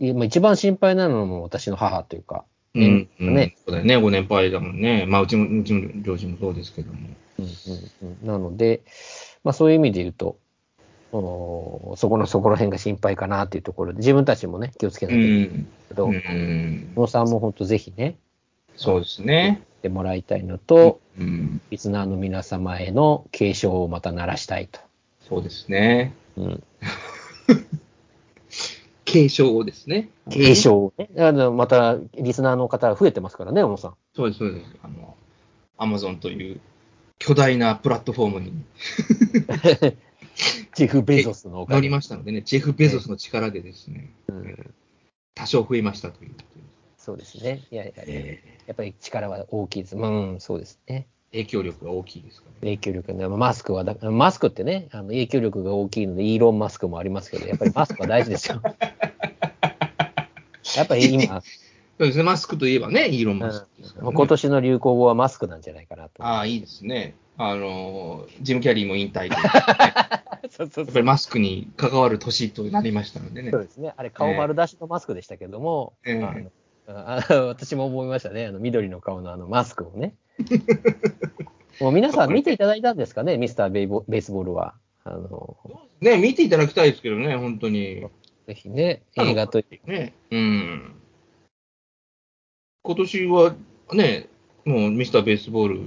[0.00, 2.44] 一番心配なのも私の母というか、
[2.78, 3.08] うん。
[3.20, 5.06] うんねそうだよね、ご年配だもんね。
[5.06, 6.98] まあ、うちも、うちの両親もそうですけども。
[7.38, 7.50] うんうん
[8.22, 8.82] うん、なので、
[9.44, 10.36] まあ、そういう意味で言うと、
[11.10, 15.68] おそこのそこら辺が心配かなっていうところで、自分たちもね、気をつけなうきゃいけないん。
[15.88, 18.16] けど、うん小野さんも本当ぜひね、
[18.76, 19.62] そうですね。
[19.78, 21.60] ってもらいたいのと、うん。
[21.70, 24.80] リスナーの皆様への警鐘をまた鳴らしたいと。
[25.28, 26.14] そうですね。
[26.36, 26.62] うん、
[29.08, 30.10] 継承をですね。
[30.30, 31.08] 警鐘をね。
[31.16, 33.94] あのまた、リスナーの方増えてますからね、小野さん。
[34.14, 34.66] そうです、そうです。
[34.82, 35.16] あの、
[35.78, 36.60] アマゾンという
[37.18, 38.52] 巨大なプラットフォームに
[40.74, 44.74] ジェフ・ベゾスのおか乗げりましたのでね、ジェフ・ベゾスの力でですね、うん
[45.34, 46.32] 多少増えましたという。
[46.96, 47.62] そうですね。
[47.70, 49.96] いやいやえやっぱり力は大きいです。
[49.96, 51.06] うん、そうですね。
[51.32, 52.58] ー影響力が大きいですからね。
[52.60, 58.62] 影響力ね、マスクはだ、マスクってね、あの影響力が大きいので、イーロン・マスクもありますけど、やっぱりマスクは大事ですよ。
[60.76, 66.24] やっぱり今、そうですね、マスクといえばね、イーロン・マスクねもう今年の流行語はマスクなんじゃないかなと。
[66.24, 67.14] ああ、いいですね。
[67.36, 73.62] あの、ジム・キャリーも引退で、や そうそうっぱりマスクに関わる年となりましたのでねそう。
[73.62, 73.94] ですね。
[73.96, 76.50] あれ、顔丸出しのマスクでしたけども、ええあの
[76.90, 78.46] ああ私も思いましたね。
[78.46, 80.14] あの緑の顔のあのマスクをね。
[81.80, 84.74] もう皆さん見ていただいたんですかね、ミスターベイボベースボールは。
[85.04, 85.56] あの
[86.00, 88.06] ね、見ていただきたいですけどね、本当に。
[88.46, 90.94] ぜひね、映画とね、うん。
[92.82, 93.54] 今年は
[93.92, 94.28] ね、
[94.64, 95.80] もうミスターベースボール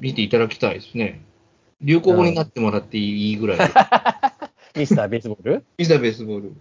[0.00, 1.22] 見ていただきたいですね。
[1.80, 3.58] 流行語になってもらっていいぐらい。
[4.76, 5.64] ミスターベースボール？
[5.78, 6.52] ミスターベースボール。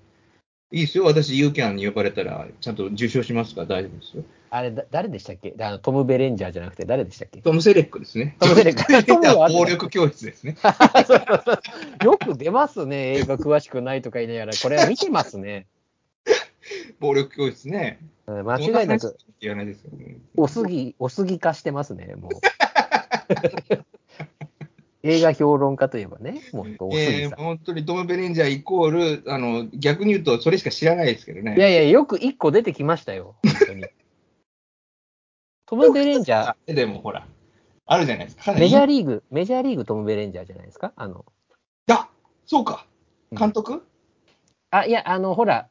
[0.71, 1.05] いいですよ。
[1.05, 4.23] 私、ユーキャンに呼ばれたら、ちゃんと受賞しますから大丈夫ですよ。
[4.55, 5.53] あれ、だ誰でしたっけ？
[5.59, 7.41] あのトム・ベレンジャーじゃなくて誰でしたっけ？
[7.41, 8.37] トム・セレックですね。
[8.39, 10.55] トムセレック トムは暴力教室ですね。
[10.61, 10.73] そう
[11.05, 15.67] そうそうよく出ますね、映画詳しくないとか言いながら、これは見てますね。
[16.99, 17.99] 暴力教室ね。
[18.27, 20.15] うん間違いなく、言わないですよね。
[20.35, 22.31] おすぎ、おすぎ化してますね、もう。
[25.03, 27.35] 映画評論家といえばね、もうおすぎえー。
[27.35, 31.55] 本当にトム・ベレンジャーイコール、あの、逆に言うとそれしか知らないですけどね。
[31.55, 33.85] いやいや、よく一個出てきましたよ、本当に。
[35.65, 37.27] トム・ベレンジャー、でもほら、
[37.85, 38.53] あるじゃないですか。
[38.53, 40.93] メジャーーリーグ、メジャーリーグトム・ベレンジャーじゃないですか？
[40.95, 41.25] あの、
[41.89, 42.09] あ
[42.45, 42.85] そうか。
[43.31, 43.83] 監督、
[44.69, 45.67] あ、いや、あの、ほら、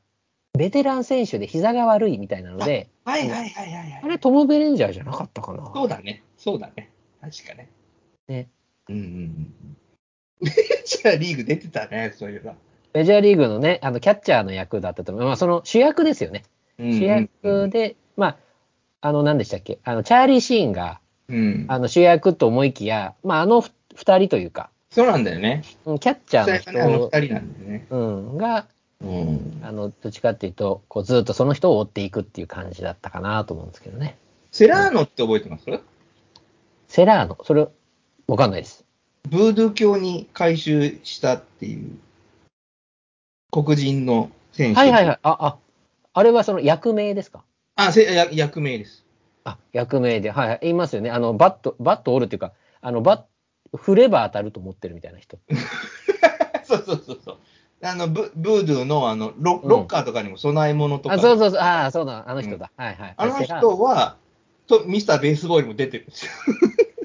[0.58, 4.00] ベテラン選手で膝が悪いみたいなので、はいはいはいはいはい。
[4.04, 5.70] あれトム・ベレンジャーじゃなかったかな？
[5.74, 6.22] そうだね。
[6.36, 6.90] そうだね。
[7.20, 7.70] 確かね。
[8.28, 8.48] ね。
[8.88, 9.76] うんうんうん。
[10.42, 10.50] メ
[10.84, 12.54] ジャーリーグ出てたね、そういえば。
[12.92, 15.24] メジャーリーグのね、あの、キャッチャーの役だったと思う。
[15.24, 16.44] まあ、その主役ですよね。
[16.78, 18.36] 主役で、まあ、
[19.04, 19.80] あの、何でしたっけ？
[19.84, 21.66] あの、チャーリー・シーンが、うん。
[21.68, 25.62] あの、主役と思いきや、まあ、あのふ二人というか、そうなんだよね。
[25.84, 27.86] うんキャッチャーの実際はねあの人、二人なんだよね。
[27.90, 28.66] うん、が、
[29.02, 29.60] うん。
[29.62, 34.16] あの、どっちかっていうと、こう、ずっとその人を追っていくっていう感じだったかなと思うんですけどね。
[34.52, 35.64] セラーノって覚えてます？
[36.88, 37.66] セラーノ、それ、
[38.26, 38.86] わかんないです。
[39.28, 41.90] ブードゥー教に改宗したっていう
[43.52, 44.80] 黒人の選手。
[44.80, 45.18] はいはいはい。
[45.22, 45.56] あ、あ、
[46.14, 47.42] あれはその役名ですか？
[47.76, 49.04] あ、せや役名です。
[49.44, 50.58] あ、役名で、はいはい。
[50.62, 51.10] 言いますよね。
[51.10, 55.38] あの、バット、バット折るっていうか、あの、バッ振れば当たると思ってるみたいな人。
[56.64, 57.38] そうそうそうそう。
[57.82, 61.60] あのブブードゥーのあのロうんロッカーとかにも供え物とか、あ、そうそうそう。
[61.60, 62.24] ああ、そうだ。
[62.26, 62.70] あの人だ。
[62.76, 63.14] はいはい。
[63.16, 64.16] あの人は
[64.66, 66.32] とミスターベースボールにも出てるんですよ。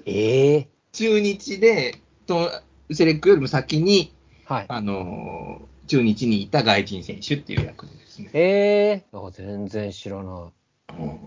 [0.06, 2.50] ええ中日でと
[2.92, 4.14] セレックよりも先に、
[4.46, 4.66] はい。
[4.68, 8.30] あのー中日にいた外人選手っていう役でですね。
[8.34, 8.42] え
[8.90, 10.59] えあ全然知らない。
[10.98, 11.20] うん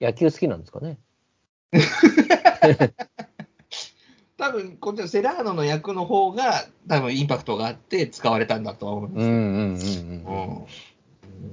[0.00, 0.98] 野球好きなんですかね？
[4.38, 9.32] 多分こっちのセラーノの役の方が多分インパクトがあって使われたんだとは思うんですよ。
[9.32, 9.74] うんうんうんううん。
[9.74, 10.66] ん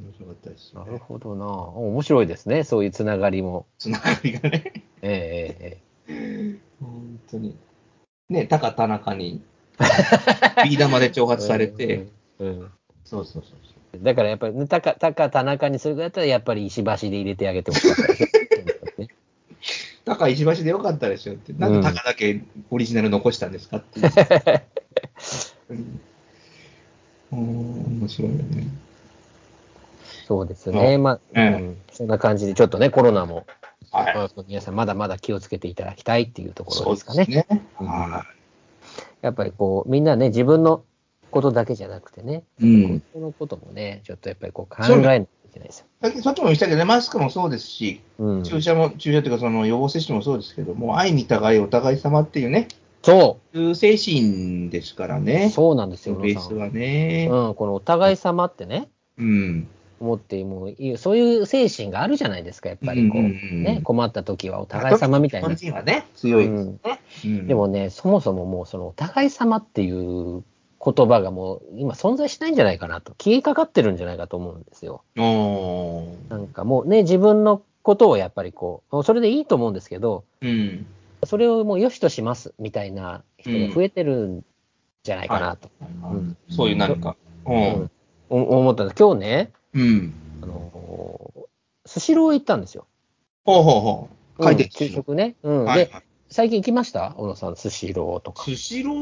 [0.06, 1.46] 面白かったです、なるほどな。
[1.46, 2.64] 面白いですね。
[2.64, 3.66] そういうつながりも。
[3.78, 4.84] つながりがね。
[5.02, 7.58] えええ本当に。
[8.30, 9.42] ね、タカ田中に
[10.64, 12.08] ビー玉で挑え発されて、
[12.40, 12.72] うんうん
[13.04, 18.24] そうそうそううんだからやっぱり、ね、たか、たか田中にするぐらいだったら、やっぱり石橋で入れてあげてほしかったです
[18.98, 19.08] ね。
[20.06, 24.12] タカ石橋でよかったですよって、なんでタカだけオリジナル残したんですかっていう。
[27.30, 28.68] うん、面白いよね。
[30.28, 30.98] そうですね。
[30.98, 33.46] まあ、ええうん、そんな感じで、ちょっとね、コロナも、
[33.92, 34.16] はい。
[34.16, 37.26] まあ皆さんまだまだ気をつけていただきたいっていうところそうでかね。
[37.26, 37.66] ですすね。
[37.82, 38.26] うんは
[39.22, 40.84] やっぱりこう、みんなね、自分の
[41.32, 46.22] ことだけじゃなくてね、うん人のこともね、ちょっとやっぱりこう考えないといけないですよ。
[46.22, 52.68] さっきも言ったけどね、マスクもそうですし、うん、注射も、注射というか、その予防接種もそうですけども、愛に互いお互い様っていうね、
[53.04, 55.50] そいう精神ですからう、ね。
[55.50, 57.30] そうなんですよ、ベースはね。
[57.32, 59.68] うん、このお互い様ってね、うん。
[60.00, 65.58] 思ってもうそういう精神があるじゃないですか、やっぱりこう、うんうんうんね、困った時はお互い様みたい日本な。
[65.58, 66.80] 人はね、強いですね。
[67.26, 70.44] うんでもね、そもそももうそのお互い様っていう
[70.84, 75.04] 言葉がもう今存在しないんじゃないかなと、消えかかってるんじゃないかと思うんですよ。
[75.16, 80.86] なんかもうね、自分のことをやっぱりこう、それでいいと思うんですけど、うん。
[81.26, 84.46] それをもう良しとしますみたいな人が増えてるん
[85.04, 85.70] じゃないかなと、
[86.14, 87.16] んそういうなんか。
[87.46, 87.90] ううん
[88.30, 89.00] 思ったんです。
[89.00, 90.14] 今日ね、うん。
[90.44, 91.48] あのー
[91.88, 92.86] スシロー行ったんですよ。
[93.46, 94.10] ほうほうほ
[94.40, 94.44] う。
[94.44, 95.36] 書いてうん給食ね。
[95.42, 95.64] うん。
[95.64, 96.04] で、はいはい。
[96.30, 97.14] 最近行きました？
[97.18, 98.44] 小野さん、スシローとか。
[98.44, 98.96] スシロー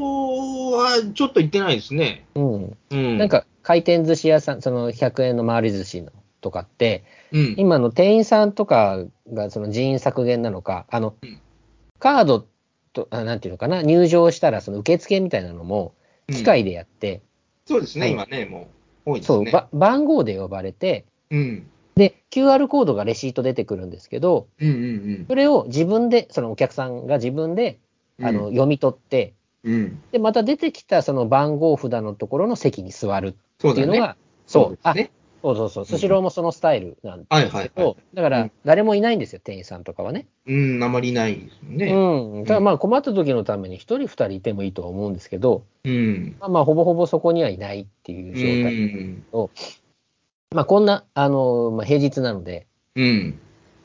[0.76, 2.24] はちょっと行ってないですね。
[2.34, 2.76] うん。
[2.90, 3.18] うん。
[3.18, 7.54] なん、か、回転寿司屋さん、その100円の回り寿司のとかって、うん。
[7.58, 11.40] 今の店員さんとかがその人員削減なのか、あのうん、
[11.98, 12.46] カード
[12.92, 15.94] と、あなんていうのかな、入場したらその受付みたいなのも
[16.28, 17.22] 機械でやって、
[17.66, 18.68] そうですね、はい今ね、も
[19.06, 21.66] う多いですそう、番号で呼ばれて、うん。
[21.96, 27.78] で、QR コードがレシート出てくるんですけど、うんうんそれを自分で、そのお客さんが自分で、
[28.18, 28.26] うん。
[28.26, 30.02] あの、読み取って、うん。
[30.12, 33.28] で、また出てきたその番号札のところの席に座る。
[33.28, 35.10] っていうのが、そう、あ、ですね。
[35.42, 37.96] そうそうそう、スシローもそのスタイルなんですはいはいけど、はい。
[38.14, 40.26] だからうん誰もいないんですよ、店員さんとかはね。
[40.46, 41.92] うん、あまりないですよね。
[41.92, 42.64] うん。
[42.64, 46.36] まあ困った時のために一人二人いてもいいとは思うんですけど、うん。
[46.40, 49.48] まあまあほぼほぼそこにはいないっていうう状態。
[50.54, 50.56] ん。
[50.56, 53.38] まあこんな、あの、まあ平日なので、うん。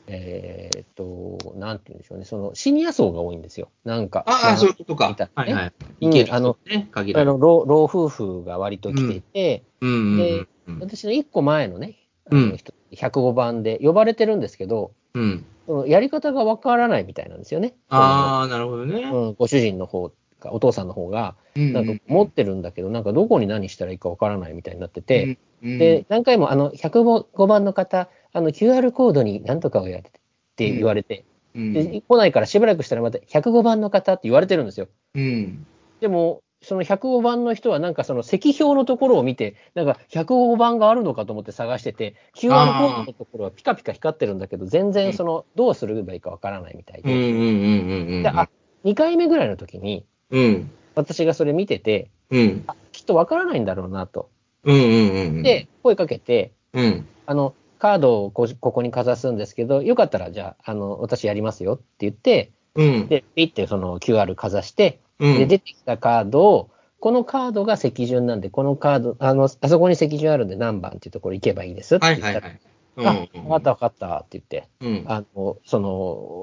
[0.08, 3.70] えーっと、なんて言うんでしょうね、そのシニア層が多いんですよ。
[3.84, 4.24] なんか。
[4.26, 5.30] ああ、そういうことか見た。
[5.34, 5.72] はいはい。
[6.00, 7.16] うんいけるあの、ね、限。
[7.16, 11.96] あの老老夫婦が割と来ていて、うんうんでうん私の一個前のね、
[12.26, 15.46] あうんの人105番で呼ばれてるんですけど、うん。
[15.66, 17.74] そのやり方がわからないみたいなんですよね。
[17.88, 19.02] ああ、なるほどね。
[19.02, 30.12] うん、ご主人の方か、お父さんの方が、うんなんか持ってるんだけど、なんかどこに何したらいいかわからないみたいになってて、うんで、何回も、あの、105番の方、あの、QR コードに何とかをやってっ
[30.56, 31.24] て言われて、
[31.54, 31.72] うん。
[31.72, 34.88] で来ないからしばらくしたらまた105番の方って言われてるんですよ。
[35.14, 35.66] うん。
[36.00, 48.22] でも、その105番の人はなんかその席表のところを見て、なんか105番があるのかと思って探してて、QR コードのところはピカピカ光ってるんだけど、全然その、どうすればいいかわからないみたいで。
[48.22, 48.48] で、あ、
[48.84, 50.70] 2回目ぐらいの時に、うん。
[50.94, 52.64] 私がそれ見てて、うん。
[52.66, 54.30] あ、きっとわからないんだろうなと。
[54.64, 57.06] うんうんうんで、声かけて、うん。
[57.26, 63.08] あの、カードをこここにかざすんですけど、よかったらじゃあ、あの、私やりますよって言って、うん。
[63.08, 65.38] で、ピッてその QR かざして、うん。
[65.38, 72.58] で、出てきたカードを、このカードが席順なんで、このカード、あの、あそこに席順あるんで何番っていうところ行けばいいですっては言ったら、い
[72.94, 73.30] はいはい。
[73.34, 75.04] あ、わかったわかったって言って、うん。
[75.08, 75.90] あの、その、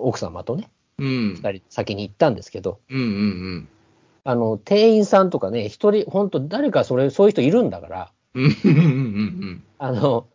[0.05, 1.35] 奥様とね、うん。
[1.35, 3.69] 二人先に行ったんですけど、うんうん
[4.29, 8.43] あの、店員さんとかね、一人、本当誰かそれ、そういう人いるんだから、うん。
[8.63, 8.71] うん。
[8.71, 9.63] うん。
[9.79, 10.27] あの、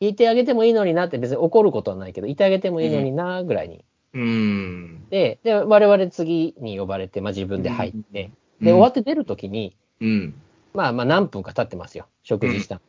[0.00, 3.84] いてあげてもいいのになって別に怒ることはないけど、いてあげてもいいのになぐらいに。
[4.14, 4.22] うん。
[4.22, 5.08] うん。
[5.10, 8.30] で、で、我々次に呼ばれて、まあ自分で入って、
[8.62, 10.34] で、終わって出るときに、うん。
[10.72, 12.06] まあまあ何分か経ってますよ。
[12.22, 12.80] 食事した。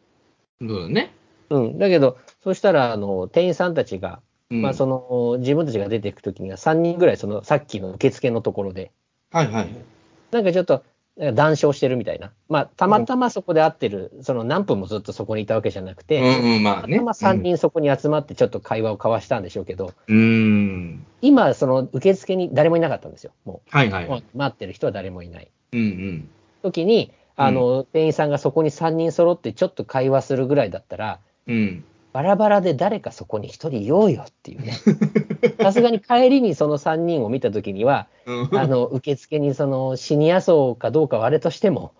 [0.61, 1.11] そうだね。
[1.49, 1.77] うん。
[1.77, 4.61] だけど、そしたら、あの、店員さんたちが、うん。
[4.61, 8.93] まあその、自分たちが出ていくときには3人ぐらい、その、さっきの受付のところで、
[9.29, 9.92] はいはい。
[10.33, 10.83] なんかちょっと、
[11.15, 12.31] 談笑してるみたいな。
[12.49, 16.97] まあ、たまたまそこで会ってる、その何分もずっとそこにいたわけじゃなくて、うんうん、まあね。
[16.97, 21.05] たまたま3人そこに集まってちょっと会話を交わしたんでしょうけど、うん。
[21.21, 23.31] 今、その受付に誰もいなかったんですよ。
[23.45, 24.05] もう、もはいはい。
[24.05, 25.51] う待ってる人は誰もいない。
[25.73, 26.29] うんうん。
[26.63, 31.83] 時に、あの、店員さんがそこに3人揃ってちょっと会話するぐらいだったら、うん。
[32.13, 34.73] バラバラで誰かそこに1人いようよっていうね。
[35.61, 38.07] さすがに帰りにその3人を見た時には、
[38.51, 41.93] あの、受付にそのシニア層かどうかはあれとしても、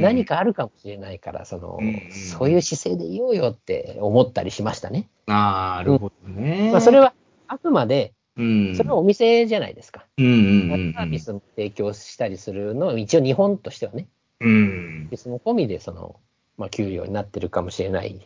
[0.00, 0.36] 何か。
[0.36, 5.08] かあるかもしれないから、そのうんうん、そういう姿勢でいようよって思ったりしましたね。
[5.26, 6.70] なるほどね。
[6.70, 7.12] まあ、それは
[7.48, 8.76] あくまで、うん。
[8.76, 10.06] それはお店じゃないですか。
[10.16, 10.92] うんうんうん。
[10.94, 14.06] サービスも提供したりするのは、一応日本としてはね、
[14.40, 15.10] うんサー。
[15.10, 16.16] ビスも込みで、その、
[16.56, 18.20] まあ、給料になってるかもしれない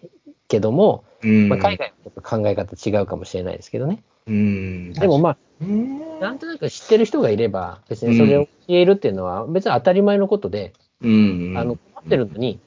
[0.49, 1.49] けども、うん。
[1.49, 4.03] まあ、海外考え方違うかもしれないですけどね。
[4.27, 4.93] うん。
[4.93, 11.55] でもまあ、ねなんとなく知ってる人がいれば、別にそれを教えるっていうのは、別に当たり前のことで、うん。
[11.57, 12.59] あの、困ってるのに、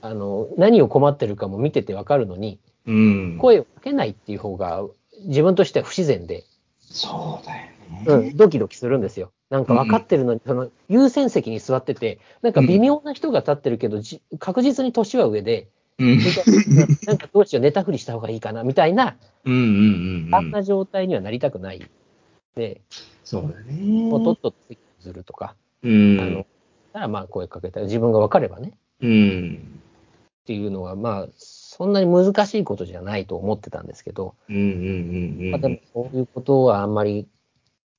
[0.00, 3.38] あの、何を困ってるかも見ててわかるのに、うん。
[3.38, 4.84] 声をかけないっていう方が、
[5.26, 6.44] 自分としては不自然で、
[6.80, 8.04] そうだよね。
[8.06, 9.32] うん、ドキドキするんですよ。
[9.50, 15.68] なんか分かってるのに、その優先席に座ってて、なんか微妙な人が立ってるけど、じ確実に年は上で、
[15.98, 16.18] うん。
[16.18, 16.24] な
[17.06, 20.34] なんかどうしよう、寝たふりした方がいいかな、みたいな、うんうんうん。
[20.34, 21.88] あんな状態にはなりたくない。
[22.54, 22.80] で、
[23.24, 23.82] そうだね。
[24.10, 24.78] もうとっとと席
[25.12, 26.20] るとか、うん。
[26.20, 26.46] あの、
[26.92, 29.80] たらまあ声かけたら、自分が分かればね、うん。
[30.42, 34.66] っていうのは、まあ、そんなに難しいことじゃないと思ってたんですけど、うんうんうん
[35.40, 35.50] うん。
[35.50, 37.28] まあ、でもそういうことはあんまり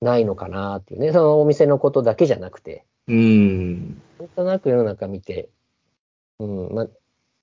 [0.02, 4.02] ないのかなっていうね、そのお店のことだけじゃなくて、うん。
[4.20, 5.50] なんとなく世の中見て、
[6.40, 6.88] うん、まあ、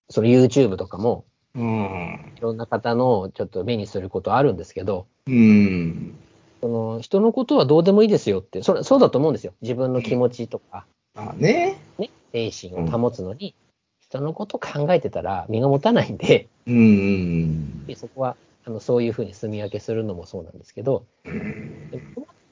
[0.09, 2.33] その YouTube とかも、うん。
[2.37, 6.15] いろんな方のちょっと目にすることあるんですけど、うん。
[6.61, 9.55] その人のことはどうでもいいですよって、それそうだと思うんですよ。
[9.63, 11.79] 自分の気持ちとか、あね。
[11.99, 13.55] ね、精神を保つのに、
[14.01, 21.05] 人のこと考えてたら身が持たないんで、うんうんでそこはあのそういうふうに住み分けするのもそうなんですけど、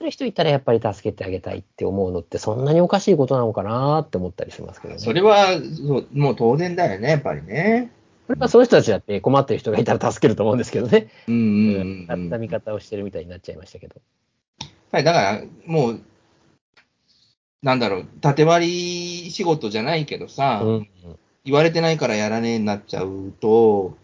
[0.04, 5.00] る人いたらやっぱり助けてあげたいって思うのって、そんなにおかしいことなのかなって思ったりしますけどね。
[5.00, 5.48] それは、
[5.86, 7.90] そうもう当然だよね、やっぱりね。
[8.26, 11.08] これはその人たちだって困ってる人がいたら助けると思うんですけどね。
[11.28, 12.06] うんうんうん。
[12.06, 13.96] たった見方をしてるみたいになっちゃいましたけど。
[14.92, 16.00] はい、だから、もう、
[17.62, 20.88] なんだろう、縦割り仕事じゃないけどさ、うん
[21.44, 23.96] 言われてないからやらねえになっちゃうと、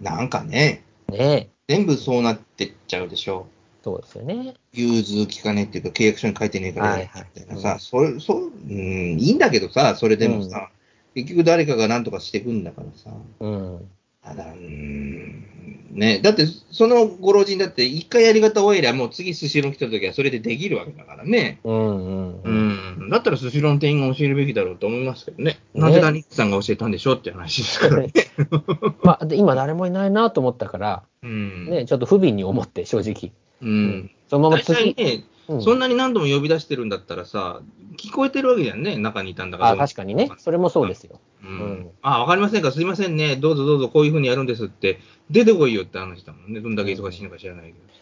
[0.00, 3.46] なんかね、ねえ、全部そうなってっちゃうでしょ。
[3.82, 4.54] そうですよね。
[4.72, 10.70] 融通聞かねえっていうか、契約書に書いてねえからやるはいはいみたいなさ、それ、そう、うん、いいんだけどさ、それでもさ、
[11.14, 13.10] 結局誰かが何とかしていくんだからさ。
[13.40, 13.90] うん。
[14.22, 15.46] ただ、うーん、
[15.92, 21.60] ね、だって、そのご老人だって、一回やり方を終えりゃ、もう次スシロー来た時はそれでできるわけだからね。
[21.64, 23.06] うんうんううん。
[23.06, 23.10] ん。
[23.10, 25.58] だったらスシローの店員が教えるべきだろうと思いますけどね。
[25.74, 28.12] ねなぜダニックさんが教えたんでしょって話ですからね。
[29.02, 31.66] まあ、で今誰もいないなと思ったから、うん。
[31.70, 33.32] ね、ちょっと不憫に思って、正直。
[33.62, 34.10] うん。
[34.28, 35.04] そのまま実際次。
[35.04, 37.60] ね、うんそんなに何度も呼び出してるんだったらさ、
[37.96, 39.70] 聞こえてるわけじゃんね、中にいたんだから。
[39.70, 40.30] あ、確かにね。
[40.38, 41.18] それもそうですよ。
[41.42, 41.90] ううんん。
[42.02, 44.98] あ、わかりませんか、すいませんね、どうぞどうぞ、こういうふうにやるんですって、
[45.30, 48.00] 出てこいよって話だもんね、どんだけ忙しいのか知らないけどさ。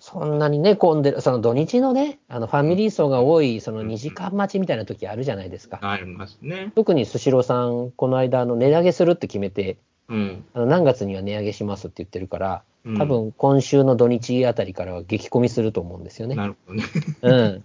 [0.00, 5.78] そんなにね、混んでる、その土日のね、あのファミリー層が多い、その2時間待ちみたいな時あるじゃないですか。
[5.82, 6.72] ありますね。
[6.74, 10.44] 特にスシローさん、この間、あの値上げするって決めて、うん。
[10.54, 16.34] あの何月には値上げしますって言ってるから、うん多分今週の土日あたりからは激混みすると思うんですよね。
[16.34, 16.84] なるほどね。
[17.22, 17.64] うん。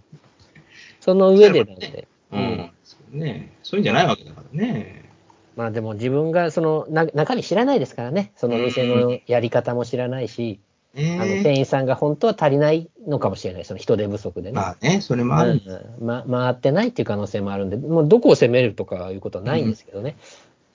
[1.01, 2.71] その上でなんで、 うん。
[3.11, 3.51] そうね。
[3.63, 5.09] そういうんじゃないわけだからね。
[5.55, 10.59] まあでも自分がそのな中身知らないですからね、その店のやり方も知らないし、
[10.95, 14.55] あのね店員さんが本当は足りないのかもしれない、その人手不足でね。
[14.55, 15.61] まあね、それもある。
[15.99, 20.15] うんま、回ってないっていう可能性もあるんで、もうどこを攻めるとかいうことはないんですけどね、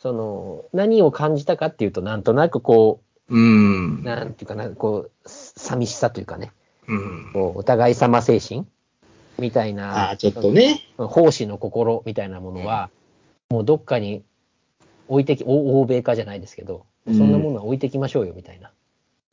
[0.01, 4.03] その何を感じたかっていうと、なんとなくこうんう、。
[4.03, 6.53] なんていうかな、こう、寂しさというかね、
[6.87, 7.31] うん。
[7.33, 8.67] こうお互い様精神
[9.39, 10.81] みたいあなあ、、ちょっとね。
[10.97, 12.91] 奉仕の心みたいなものは、
[13.51, 14.23] もうどっかに
[15.09, 18.73] 置いてき、お欧米化じゃないですけど、うんそんなものは置いてきましょうよみたいな、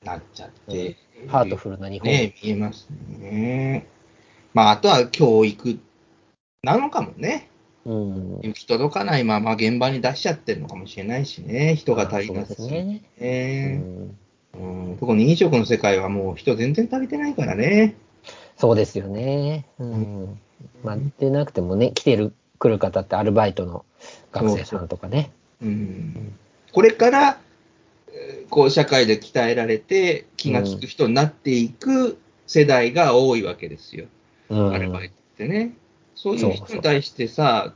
[0.03, 0.97] なっちゃって。
[1.27, 2.11] ハートフルな日本。
[2.11, 2.87] ね見えます
[3.19, 3.87] ね。
[4.53, 5.79] まあ、あとは教育
[6.63, 7.49] なのかもね。
[7.85, 8.39] うん。
[8.41, 11.75] 行き届かないまま現場に出しちゃってるのかもしれないしね。
[11.75, 13.01] 人が足りなそうさですね。
[13.19, 13.75] うね。
[13.77, 14.17] ん
[14.53, 17.95] うん、特に飲食の世界はもう人全然足りてないからね。
[18.61, 19.65] そうですよね。
[19.79, 20.39] うん。
[20.83, 23.85] まあ、でなくてもね、来てる、来る方ってアルバイトの
[24.31, 25.31] 学生さんとかね。
[25.63, 26.35] うん、
[26.71, 27.39] これから、
[28.13, 34.05] えーこう、社会で鍛えられて気がつく人になっていく世代が多いわけですよ。
[34.49, 34.73] うん。
[34.73, 35.73] アルバイトってね。
[36.13, 37.73] そういう人に対してさ、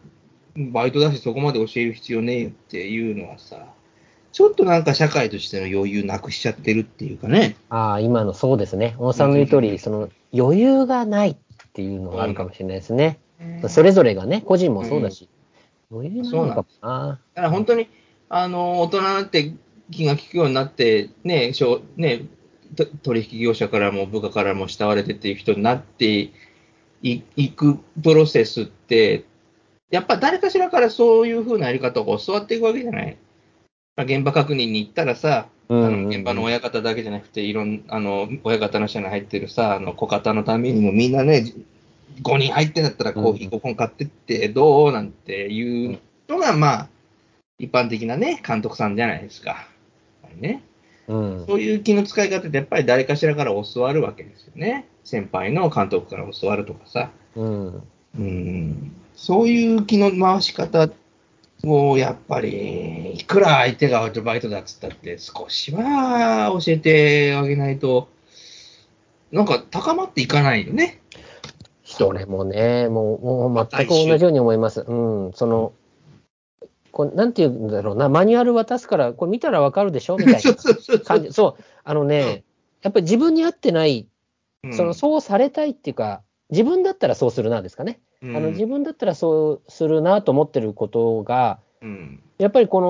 [0.56, 3.66] バイトだしそこまで教える必要ねえよっていうのはさ、
[4.32, 7.56] ちょっとなんか社会としての余裕なくしちゃってるっていうかね。
[7.70, 8.94] ああ、今のそうですね。
[9.00, 11.38] 小野さんの言う通り、うんその余裕がないっ
[11.74, 13.20] ていうのがあるかもしれないですね。
[13.70, 15.30] それぞれがね、個人もそうだし、
[15.92, 17.20] 余裕ないのかもな。
[17.34, 17.88] だから本当に、
[18.30, 19.54] あの、大人になって
[19.92, 22.26] 気が利くようになって、ね、しょうね、
[22.76, 26.32] と取引業者からも部下からも慕われてっていう人になって
[27.02, 29.26] いいくプロセスって、
[29.92, 33.18] やっぱ誰かしらからそういう風なやり方を教わっていくわけじゃない。
[33.96, 41.54] まあ現場確認に行ったらさ、あうんうんうんの現場の親方だけじゃなくて、いろんあの親方の社に入ってるさ、あの小方のためにもみんなね、
[42.22, 46.00] 5人入ってんだったらコーヒー5本買ってってどうなんていう
[46.30, 46.88] のが、まあ、
[47.58, 49.68] 一般的なね、監督さんじゃないですか。
[50.38, 50.62] ね。
[51.08, 51.46] うん。
[51.48, 54.88] そういう気の使い方ってやっぱり誰かしらから教わるわけですよね。
[55.04, 57.12] 先輩の監督から教わるとかさ。
[57.36, 57.84] うん。
[58.18, 58.96] うん。
[59.16, 60.90] そういう気の回し方
[61.66, 68.08] をやっぱり、いくら相手がアウトバイトだっつったって少しは教えてあげないと、
[69.32, 71.02] なんか高まっていかないよね。
[71.84, 74.82] それもね、もう、もう全く同じように思います。
[74.82, 74.94] う
[75.30, 75.34] ん。
[75.34, 75.74] その、
[76.92, 80.18] こうなんていうんだろうな、マニュアル渡すから、これ見たらわかるでしょ？
[80.18, 80.40] みたいな
[81.04, 81.34] 感じ。
[81.34, 81.64] そう。
[81.84, 82.44] あのね、
[82.82, 84.08] やっぱり自分に合ってない、
[84.64, 88.00] うんその、そうされたいっていうか、自分だったらそうするなですかね。
[88.34, 92.20] あの自分だったらそうするなと思ってることが、うん。
[92.38, 92.82] やっぱりこ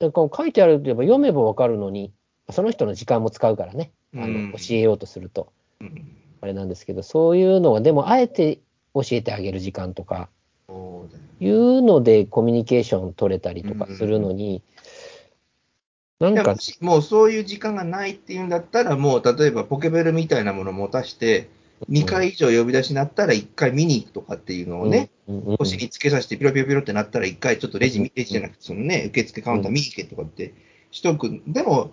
[0.00, 2.12] の、こう書いてあるって言えば読めばわかるのに、
[2.50, 4.50] その人の時間も使うからね、あうん。
[4.50, 6.16] の教えようとすると、うん。
[6.40, 8.60] あれなんですけど、そういうのが、でもあえて
[8.94, 10.28] 教えてあげる時間とか、
[11.40, 14.62] いうのでコミュニケーション取れたりとかするのに、
[16.20, 21.48] なんかもうそういう時間がないっていうんだったら、もう例えばポケベルみたいなものを持たして、
[21.88, 30.54] 2回以上呼び出しになったら1回見に行くとかっていうのをね、うん、うん腰につけさせてピロピロピロってなったら1回ちょっとレジ、レジじゃなくて、そのね、受付カウンター見に行けとかって
[30.90, 31.42] しとく。
[31.46, 31.92] でも、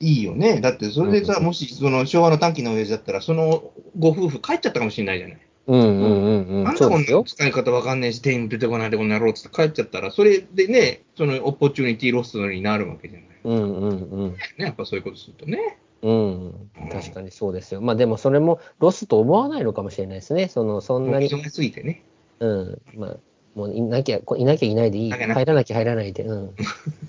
[0.00, 0.60] いいよね。
[0.60, 5.38] だってそれでさ、うんもしその昭和の短期の親父だったら、そのご夫婦帰っちゃったかもしれないじゃない。
[5.66, 7.04] うんうんうんうんなんだこん。
[7.04, 13.28] な使い方わかんねえし、店員出てこないでこの野郎っつって帰っちゃったら、それでね、そのオポチュニティロスになるわけじゃない。
[13.44, 14.30] うんうんうん。
[14.32, 15.78] ね、やっぱそういうことするとね。
[16.02, 17.80] うん、確かにそうですよ。
[17.80, 20.48] まあでもそれもロスと思わないのかもしれないですね。
[20.48, 22.02] そのそんなに、忙しすぎてね。
[22.40, 23.16] うん、まあ、
[23.54, 25.10] もういなきゃ、こいなきゃいないでいい。
[25.10, 26.54] 入らなきゃ入らないで、うん。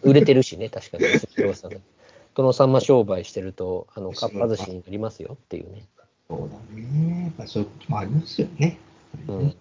[0.03, 1.05] 売れてるしね、 確かに。
[1.35, 1.71] 広さん
[2.33, 5.85] 殿様商売してると、あの、かっぱ寿司になりますよっていうね。
[6.29, 7.23] そうだね。
[7.23, 8.77] やっぱそういうこともありますよね。
[9.27, 9.37] うん。
[9.39, 9.55] うん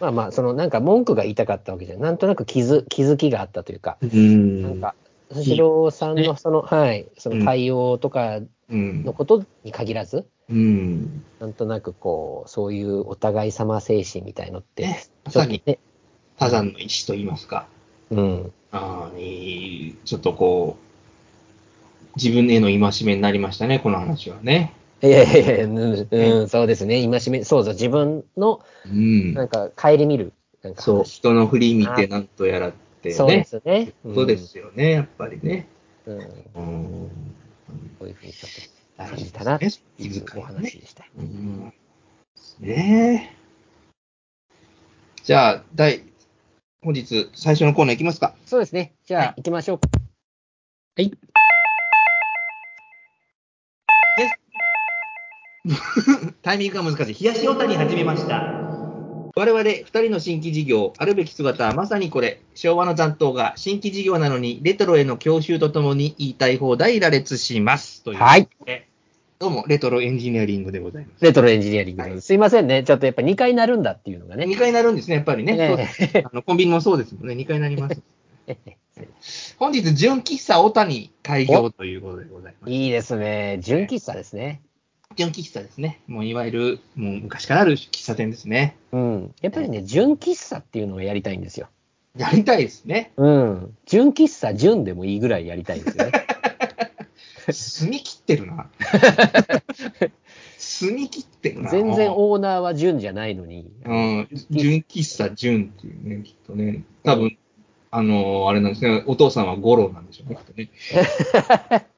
[0.00, 1.96] まあまあ、そのなんか文句が言いたかったわけじゃ。
[1.96, 4.94] なんとなく気づ気づきがあったというか、うんなんか、
[5.32, 11.24] スシローさんのその、はい、その対応とかうんのことに限らず、うん。
[11.40, 15.78] なんとなくこう、そういうお互い様精神みたいのって、ね、まさにね、
[16.38, 17.66] 多山の石と言いますか。
[18.10, 24.74] うん、あちょっとこう、自分への戒めになりましたね、この話はね。
[25.02, 29.34] いやいやいや、うん、うんそうですね、戒め、そうそう、自分の、うん。
[29.34, 33.14] なんか、顧みる、なんかそう、話、人の振り見てなんとやらってね。
[33.14, 33.92] そうですね。
[34.04, 35.68] そうですよね、やっぱりね。
[36.06, 37.10] うん。
[37.98, 41.04] こういうふうにちょっ大事だなってねいうお話でした。
[41.16, 41.72] うん。
[42.60, 43.38] ねえ。
[45.22, 46.02] じゃあ、第、
[46.82, 48.34] 本日最初のコーナーいきますか。
[48.46, 48.94] そうですね。
[49.06, 49.88] じゃあ、はい行きましょうか。
[50.96, 51.12] はい。
[56.42, 57.24] タイミングが難しい。
[57.24, 58.67] 冷やしオタに始めました。
[59.38, 62.40] 我々二人の新規事業、あるべき姿はまさにこれ。
[62.56, 68.02] 昭和の残党が新規事業なのに、レトロへの郷愁とともに言いたい放題羅列します。
[68.02, 68.48] というはい。
[69.38, 71.24] どうも、レトロエンジニアリングでございます。
[71.24, 72.82] レトロエンジニアリングの、はいすいませんね。
[72.82, 74.44] ちょっとやっぱ2回なるんだっていうのがね。
[74.44, 75.56] 2回なるんですね、やっぱりね。
[75.56, 75.88] ね
[76.26, 78.02] あのコンビニもそうですもんね、2回なります。
[79.56, 82.72] 本日、純喫茶小谷開業ということでございます。
[82.72, 83.60] いいですね。
[83.62, 84.62] 純喫茶ですね。
[85.18, 86.00] 純喫茶ですね。
[86.06, 88.76] もういわゆる、もう昔からある喫茶店ですね。
[88.92, 89.34] うん。
[89.42, 91.66] やっぱりね、純喫茶っていうのをやりたいんですよ。
[92.16, 93.10] やりたいですね。
[93.16, 93.76] うん。
[93.84, 96.12] 純喫茶、純でもいいぐらいやりたいんですよね。
[97.50, 98.70] 澄み切ってるな。
[100.56, 101.70] 澄み切ってるな。
[101.70, 103.72] 全然オーナーは純じゃないのに。
[103.86, 106.84] うん、純喫茶純っていうね、きっとね。
[107.02, 107.36] 多分、
[107.90, 110.70] あのーあれなんですね、お父さんは五郎なんでしょうね、きっとね。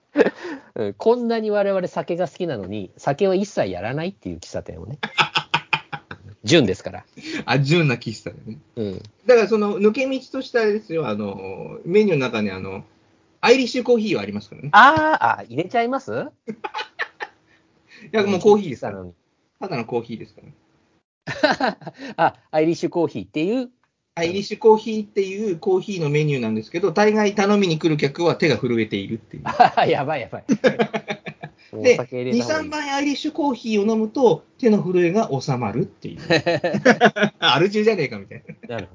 [0.75, 4.99] うんこんなに我々酒が好きなのに、酒は一切やらないっていう喫茶店をね。
[6.43, 7.05] 純ですから。
[7.45, 8.59] あ、純な喫茶でね。
[8.77, 9.03] うん。
[9.27, 12.85] だからその抜け道としてあれですよ、あのーメニューの中にあの、
[13.41, 14.71] アイリッシュコーヒーはありますからね。
[14.73, 16.13] あーあ、入れちゃいます？
[16.13, 16.17] い
[18.13, 19.05] や、もうコーヒーですから。
[19.61, 21.77] ただのコーヒーですから。
[22.17, 23.71] あ、アイリッシュコーヒーっていう。
[24.21, 29.45] アイリッシュコーヒーっていうコーヒーのメニューなんですけど、大概頼みに来る客は手が震えているっていう。
[29.47, 30.45] あ やばいやばい。
[31.73, 36.19] で、2、酒入れた方がいい3杯アイリッシュコーヒーを飲むと、手の震えが収まるっていう。
[37.39, 38.77] アル中じゃねえかみたいな。
[38.77, 38.95] なるほ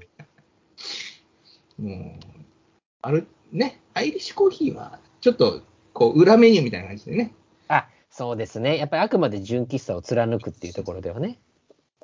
[1.83, 1.89] ど。
[1.89, 2.25] もう、
[3.01, 5.63] ある、ね、アイリッシュコーヒーは、ちょっと、
[5.93, 7.33] こう、裏メニューみたいな感じでね。
[7.69, 8.77] あ、そうですね。
[8.77, 11.39] やっぱりあくまで純喫茶を貫くっていうところではね。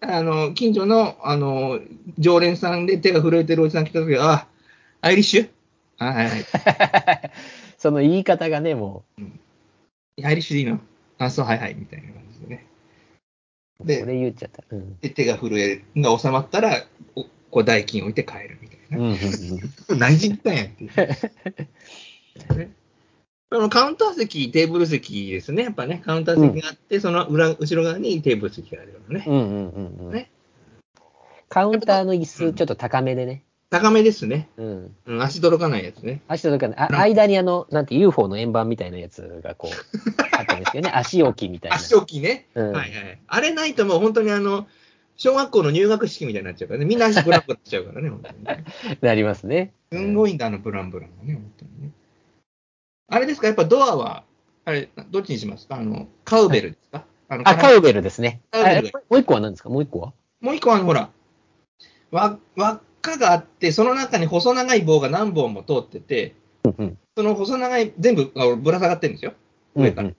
[0.04, 1.80] あの、近所の、あの、
[2.18, 4.48] 常連さんで手が震えてるおじさん来た時は、あ、
[5.02, 5.50] アイリッシュ？
[6.00, 6.46] あはいはい。
[7.78, 9.04] その言い方がね、も
[10.24, 10.80] アイリッシュでいいの？
[11.20, 12.66] あ、そう、はいはい、みたいな感じでね。
[13.80, 14.64] う、でそれ言っちゃった。
[14.72, 14.98] うん。
[15.00, 16.84] で、手が震えが収まったら、
[17.16, 18.98] おこう代金置いて帰るみたいな。
[18.98, 19.14] うんうん
[19.90, 20.92] うん、何時に行ったんやっていう。
[23.60, 25.64] のカウンター席、テーブル席ですね。
[25.64, 29.26] やっぱね、カウンター席があって、その裏、後ろ側にテーブル席があるようなね。
[29.28, 30.32] うんうんうんうんね
[31.50, 33.44] カウンターの椅子、ちょっと高めでね。
[33.70, 34.50] 高めですね。
[34.56, 34.96] うん。
[35.06, 36.22] うん、足届かないやつね。
[36.30, 36.90] 足届かない。
[36.94, 39.72] あ間にあの、なんて UFO の円盤みたいなやつがこう、
[40.38, 40.94] あったんですけどね。
[40.94, 41.76] 足置きみたいな。
[41.76, 42.48] 足置きね。
[42.56, 43.20] うんはいはい。
[43.28, 44.68] あれないともう本当にあの、
[45.18, 46.86] 小学校の入学式みたいになっちゃうからね。
[46.86, 48.66] みんな足ブランブランしちゃうからね、本当にね。
[49.02, 49.74] なりますね。
[49.92, 51.92] すんごいんだ、あのブランブランがね、本当にね。
[53.12, 54.24] あれですか、やっぱドアは、
[54.64, 55.68] あれ、どっちにします？
[55.68, 58.42] かあの、カウベルですか、あのあ、カウベルですね。
[58.52, 59.70] カウベルあもう一個は何ですか？
[59.70, 60.14] もう一個は？
[60.40, 61.10] もう一個は、ほら、
[62.12, 66.98] 輪輪っかがあって、その中に細長い棒が何本も通ってて、うんうん。
[67.18, 69.34] その細長い、全部あぶら下がってるんですよ。
[69.76, 70.08] 上から。
[70.08, 70.16] うん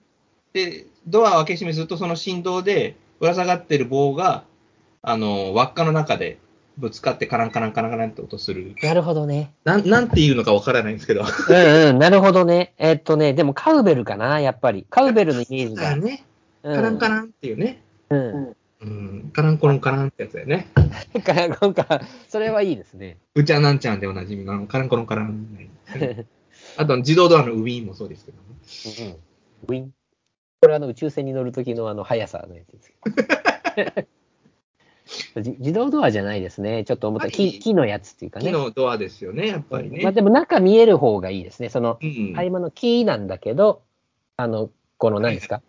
[0.53, 4.43] で、ドアを開け閉めすると、その振動で、ぶら下がってる棒が、
[5.01, 6.37] あの、輪っかの中で
[6.77, 8.75] ぶつかって、カランカランカランカランって音する。
[8.81, 9.53] なるほどね。
[9.63, 11.21] なん、なんていうのかわからないんですけど。
[11.21, 12.73] うんうん、なるほどね。
[12.77, 14.85] えっとね、でもカウベルかな、やっぱり。
[14.89, 15.91] カウベルのイメージが。
[15.91, 16.25] あね、
[16.63, 17.83] うんカランカランっていうね。
[18.09, 18.55] うん。
[18.81, 20.67] うん、カランコロンカランってやつだよね。
[21.23, 23.17] カランコンカランそれはいいですね。
[23.35, 25.69] うちゃなんちゃんでおなじみのカランコロンカラン。
[26.77, 29.15] あと、自動ドアのウィーンもそうですけどね。
[29.67, 29.75] うん。
[29.75, 29.93] ウィン。
[30.63, 34.07] これあの宇宙船に乗るときのあの速さのやつですけどじ
[35.35, 36.83] 自動ドアじゃないですね。
[36.83, 37.29] ちょっと思った。
[37.29, 38.45] 木木のやつっていうかね。
[38.45, 40.03] 木のドアですよね、やっぱりね。
[40.03, 41.69] まあでも中見える方がいいですね。
[41.69, 43.81] その、うん合間の木なんだけど、
[44.37, 45.61] あの、この何ですか、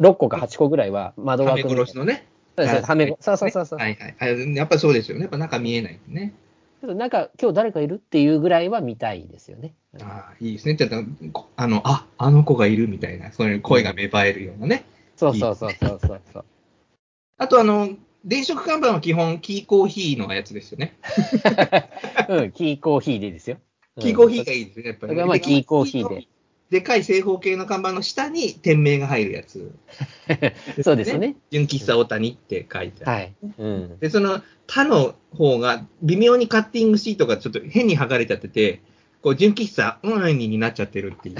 [0.00, 2.26] 6個か8個ぐらいは窓はめ枠みたいな殺しのね。
[2.56, 3.78] そうですねはめはいそうそうそうそう。
[3.78, 4.26] はいはいあ。
[4.26, 5.22] やっぱりそうですよね。
[5.22, 6.32] やっぱ中見えないね。
[6.80, 9.74] ちょっとなんか、今日誰かいるっていうぐらいは見たいですよね。
[10.00, 10.76] ああ、いいですね。
[10.76, 10.96] ちょっと、
[11.32, 14.86] こあの、あ、あの子がいるみたいな、そういう声が芽生えるようなね。
[15.16, 16.44] そうそうそうそうそうそう。
[17.36, 17.90] あと、あの、
[18.24, 20.96] 電飾看板は基本、キーコーヒーのやつですよね。
[22.28, 23.56] うん、キーコーヒーでいいですよ。
[23.56, 26.26] うんキーコーヒーがいいですね、やっぱり、それがまあキーコーヒーで。
[26.70, 29.72] でかい正方形の看板の下に店名が入るやつ。
[30.82, 31.34] そうですね。
[31.50, 33.12] 純喫茶大谷って書いてある。
[33.12, 33.34] はい。
[33.58, 33.98] うん。
[33.98, 38.82] で、その他の方が微妙にカッティングシートがちょっと変に剥がれちゃってて、
[39.20, 41.36] こう、純喫茶オンラインになっちゃってるっていう。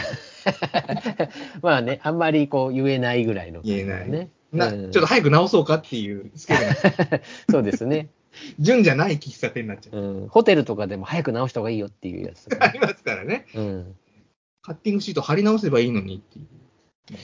[1.63, 4.31] まあね、あんまりこう言えないぐらいの、言えないね。
[4.53, 7.21] なうんちょっと早く直そうかっていうスケールが、
[7.51, 8.09] そうですね。
[8.59, 10.01] 純じゃない喫茶店になっちゃう。
[10.01, 10.29] うん。
[10.29, 13.47] ホテルとかでも早く直した方がいいよっていうやつね、 ありますからね。
[13.55, 13.95] うん。
[14.63, 17.19] カッティングシート貼り直せばいいのにっていう。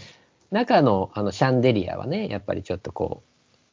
[0.50, 3.22] 中のあのシャンデリアはね、やっぱりちょっとこ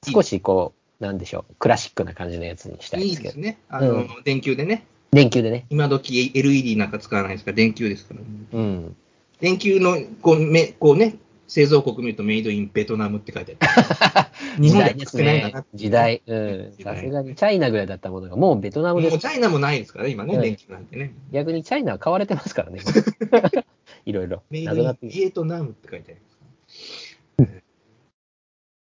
[0.06, 3.36] う、少しこう、なんでしょう、クラシックな感じのやつにしたいですけど。
[3.36, 3.58] いいですね。
[3.70, 4.86] あの、うん電球でね。
[5.12, 5.66] 電球でね。
[5.70, 8.22] 今時 LED なんか使わないですから、電球ですから、
[8.60, 8.96] うん。
[9.40, 11.16] 電球のこうめこうね、
[11.48, 14.28] 製造国見るとメイドインベトナムって書いてある。
[14.62, 15.66] 日時本で代ですね作ってないんだな。
[15.74, 16.22] 時代。
[16.26, 16.74] うん。
[16.82, 19.28] さすがにチャイナぐらいだったものが、もうベトナムですもうチ。
[19.28, 21.14] ャイナもないですからね、今ね、うん電球なんてね。
[21.32, 22.80] 逆にチャイナは買われてますからね。
[24.06, 24.44] いろいろ。
[24.50, 27.64] メイドイン謎なってビエトナムって書いてあります。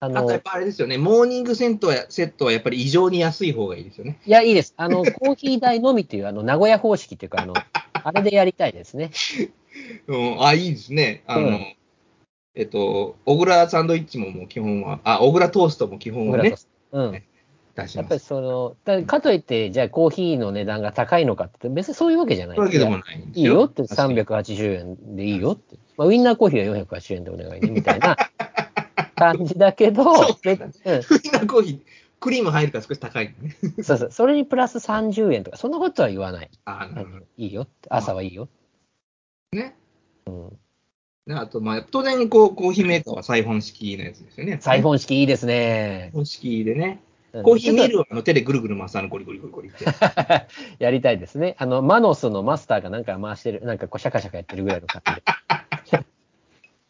[0.02, 4.18] あのあとやっ、ぱあれですよね、モーニングセットはセットはやっぱり異常に安い方がいいですよね。
[4.26, 4.74] いや、いいです。
[4.78, 7.54] あの、コーヒー代のみっていう、あの、名古屋方式っていうか、あの、
[7.92, 9.12] あれでやりたいですね。
[10.08, 11.24] うん、あ、いいですね。
[11.28, 11.76] あの、うん
[12.60, 16.56] えっと、小倉サンドイッチももう基本は、あ、小倉トーストも基本はね
[16.92, 17.14] うん。
[17.14, 17.22] や
[18.02, 22.58] っぱりその、だかといって、じゃあコーヒーの値段が高いのかって別にそういうわけじゃない。
[22.58, 25.78] そういうわけでもいないいいよって、確かに380円でいいよって。
[25.96, 28.18] まあ、ウインナーコーヒーは480円でお願いね、みたいな
[29.16, 30.62] 感じだけど、 そううん、ウイン
[31.32, 31.80] ナーコーヒー、
[32.20, 33.56] クリーム入るから少し高いのね。
[33.82, 36.50] そうそう、それにプラス30円とか、そんなことは言わない。
[36.66, 38.50] あなるほあのいいよって、朝はいいよ。
[39.54, 39.78] どね。
[40.26, 40.56] うん、で
[41.36, 44.58] あと、まあ、当然こう、コーヒーメーカーはサイフォン式のやつですよね。
[44.62, 46.12] サイフォン式いいですねサイ。
[46.12, 47.02] フォン式でね。
[47.04, 47.10] うん
[47.44, 49.86] コーヒーミルをあの手でぐるぐる回すあのゴリゴリゴリゴリって。
[49.86, 49.92] と
[50.80, 51.56] やりたいですね。
[51.60, 55.04] あの、マノスのマスターがなんか回してる、なんかこう、シャカシャカやってるぐらいの感
[55.86, 56.06] じで。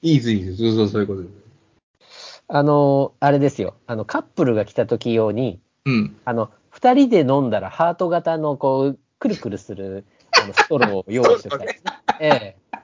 [0.02, 0.58] いいです、いいです。
[0.58, 2.42] そうそう、そういうことです。
[2.48, 3.76] あの、あれですよ。
[3.86, 6.16] あの、カップルが来た時用に、うん。
[6.24, 11.92] あの、二人で飲んだらハート型のこう、くるくるするあのストローを用意してたいですね。
[12.22, 12.79] ええあ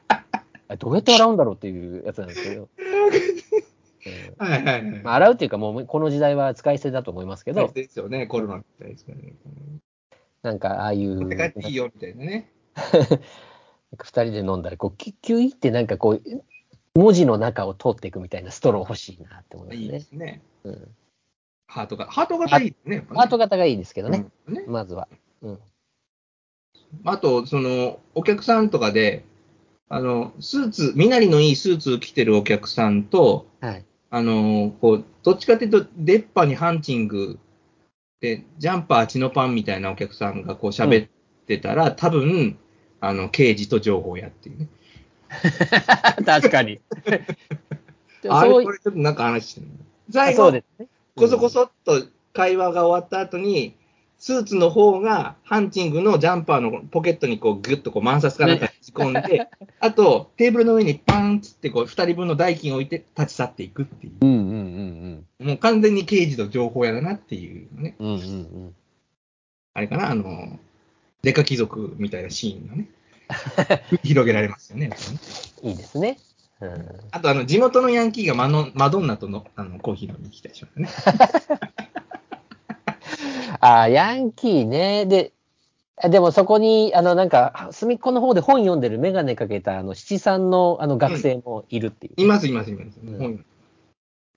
[0.75, 2.69] れどうやって洗うんだろうっていうやつなんですけど。
[2.77, 2.83] え
[4.07, 5.01] えはいはいはい。
[5.03, 9.33] まあ、洗うっていうか、もうこの時代は使い捨てだと思いますけど、ですよね、コロナみたいですからね。
[10.43, 12.51] なんかああいう、帰っていいよみたいなね。
[12.75, 16.21] なんか二人で飲んだら、こう、キュッキュイってなんかこう、
[16.93, 19.97] 文字の中を通っていくみたいなストロー欲しいなって思いいいまね。
[19.97, 20.41] ですすね。
[20.63, 20.95] うん、
[21.67, 22.05] ハートが。
[22.05, 22.97] ハート型いいですね。
[22.99, 25.07] ねハート型がいいですけどね、うんねまずは。
[25.41, 25.59] うん。
[27.03, 29.25] あと、その、お客さんとかで、
[29.89, 33.85] あの、スーツ、身なりのいいスーツを着てるお客さんと、はい。
[34.09, 37.39] あの、こう、どっちかというと、出っ歯にハンチング
[38.19, 41.09] で、ジャンパー、チノパンみたいなお客さんがこう喋っ
[41.45, 42.57] てたら、多分、
[42.99, 44.67] あの、刑事と情報やっていうね。
[46.25, 46.79] 確かに。
[48.23, 49.67] であれ、これちょっとなんか話してる
[50.09, 50.87] あ最後、そうですね。
[51.15, 53.75] こそこそっと会話が終わった後に、
[54.25, 59.47] スーツの方がハンチングのジャンパーのポケットにこうギュッとこう満札かなんか突っ込んで、
[59.79, 65.45] あとテーブルの上にパンっつってこう2人分の代金を置いて立ち去っていくっていうんうんうんう。
[65.45, 67.93] もう完全に刑事と情報屋だなっていうね。
[67.99, 68.07] うん。
[68.07, 68.27] うんうんう
[68.69, 68.75] ん。
[69.75, 70.59] あれかな、あの、
[71.21, 72.87] デカ貴族みたいなシーンがね、
[74.01, 74.89] 広げられますよね。
[75.61, 76.17] いいですね。
[76.61, 76.71] うん、
[77.11, 80.89] あと、あの、地元のヤンキーがマノマドンナとのあのコーヒー飲みに来たりしますね。
[83.65, 85.07] あーヤンキーね。
[85.07, 85.33] で、
[85.97, 92.21] あでもそこに、あの、なんか、隅っこの方で本読んでるメガネかけた、あの、七三の、あの、学生もいるっていう。
[92.21, 92.99] います、います、います。
[93.03, 93.45] うん本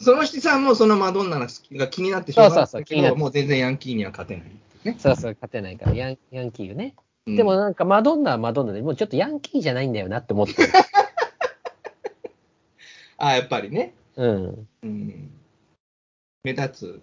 [0.01, 1.49] その七さんもそのマドンナが
[1.89, 4.45] 気になってしょうそうそうそう気になってけど、もう全然ヤンキーには勝てない。
[4.85, 4.97] ね。
[4.97, 6.95] そうそう、勝てないから、ヤンヤンキーよね。
[7.27, 10.69] うんでもなんか、マドンナはマドンナで、もうちょっとヤンキーじゃないんだよなって思ってる。
[13.19, 14.69] あやっぱりね、うん。
[14.85, 15.31] うん、
[16.45, 17.03] 目立つ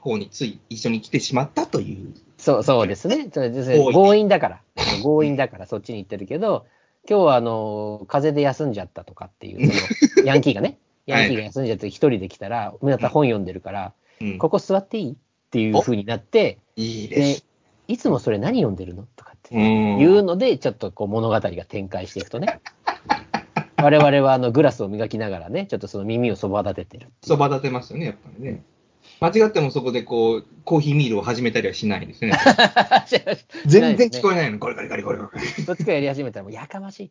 [0.00, 2.14] 方につい一緒に来てしまったという。
[2.38, 3.28] そう、そうですね。
[3.30, 4.60] 強引だから。
[5.02, 6.66] 強引だからそっちに行ってるけど、
[7.08, 15.14] 今日はあの、風邪で休んじゃったとかっていう、その、 ヤンキーがね、ヤンキーが休んじゃって一人で来たら、また本読んでるから、うんここ座っていいっ
[15.50, 17.16] ていう風になって、いいで。
[17.16, 17.46] です
[17.88, 22.60] いつもそれ何読んでるのとかってうんいうので、ちょっとこう物語が展開していくとね、
[23.82, 27.08] 我々はあのグラスを磨きながらね、ちょっとその耳をそば立ててる。
[27.22, 28.62] そば立てますよね、やっぱりね。
[29.20, 32.32] 間違ってもそこでこう、コーヒーミールを始めたりはしないですね。
[33.66, 35.64] 全然聞こえないの、ゴリゴリゴリゴリゴリ。
[35.64, 37.10] どっちかやり始めたらもうやかましい。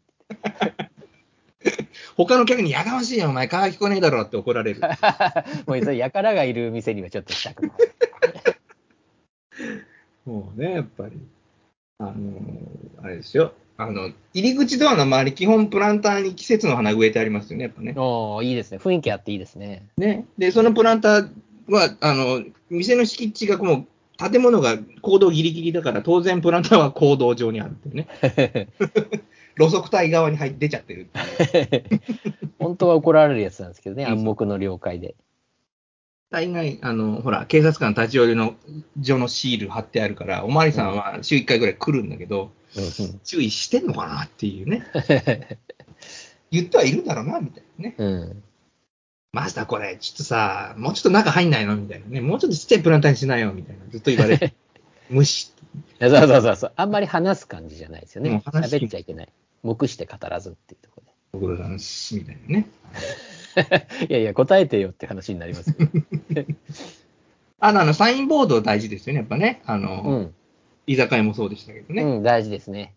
[2.17, 4.81] 他の客にやかましいよ、お前、顔聞こえねえだろって怒られる。
[5.67, 7.71] もうそれやからがいる店にはちょっとしたくない。
[10.25, 11.19] もうね、やっぱり。
[11.99, 12.13] あの
[13.03, 13.53] あれですよ。
[13.77, 17.93] あの、入り口ドアの周り、基本プランターに季節の花植えてありますよね、やっぱね。
[17.95, 18.77] おーいいですね。
[18.77, 19.87] 雰囲気あっていいですね。
[19.97, 20.25] ね。
[20.37, 21.29] で、そのプランター
[21.75, 23.87] は、あの、店の敷地がもう、
[24.31, 28.07] 建物が行動ギリギリだから、当然プランターは行動上にあるっていうね。
[29.57, 31.83] 路側帯側に入って出ちゃってるって。
[32.59, 35.15] 本当は怒られるやつなんですけどね、暗黙の了解で。
[36.29, 38.55] 大概、あの、ほら、警察官立ち寄りの
[38.97, 44.85] 上のシール貼ってあるから、おまわりさんは週1回ぐらい来るんだけど、うん注意してんのかなっていうね。
[46.51, 47.95] 言ってはいるんだろうな、みたいなね。
[47.97, 48.43] うん。
[49.31, 51.75] マスターこれ、ちょっとさ、もうちょっと中入んないの？
[51.75, 52.21] みたいなね。
[52.21, 53.53] もうちょっとちっちゃいプランターにしないよ？
[53.53, 53.83] みたいな。
[53.91, 54.53] ずっと言われて。
[55.09, 55.51] 無視。
[55.99, 56.73] そうそうそうそう。
[56.75, 58.41] あんまり話す感じじゃないですよね。
[58.45, 59.29] 喋っちゃいけない。
[59.61, 60.99] 目して語らずっていうとこ
[61.33, 62.15] ご苦労様です。
[62.15, 62.67] みたいなね。
[63.55, 63.87] ろで。
[64.09, 65.91] いやいや、答えてよって話になりますけど。
[67.59, 69.19] あの、あの、サインボード大事ですよね。
[69.19, 69.61] やっぱね。
[69.65, 70.35] あの、うん。
[70.87, 72.01] 居酒屋もそうでしたけどね。
[72.01, 72.95] うん、大事ですね。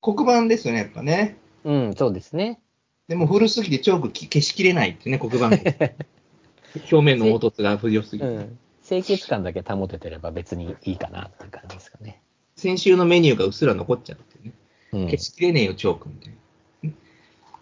[0.00, 1.36] 黒板ですよね、やっぱね。
[1.64, 2.60] うん、そうですね。
[3.08, 5.48] でも古すぎてチョークき消しきれないってね、黒板。
[6.92, 8.28] 表面の凹凸が不良すぎて。
[8.28, 8.58] うん。
[8.86, 12.20] 清潔感だけ保ててれば別にいいかなっていう感じですかね。
[12.56, 14.54] 先週のメニューがうっすら残っちゃうってね。
[14.92, 15.04] うん。
[15.06, 16.90] 消しきれねえよ、チョークみたいな。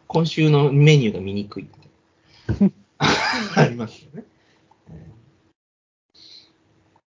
[0.08, 1.68] 今週のメニューが見にくいみ
[2.58, 2.72] たいな。
[3.62, 4.24] ありますよね。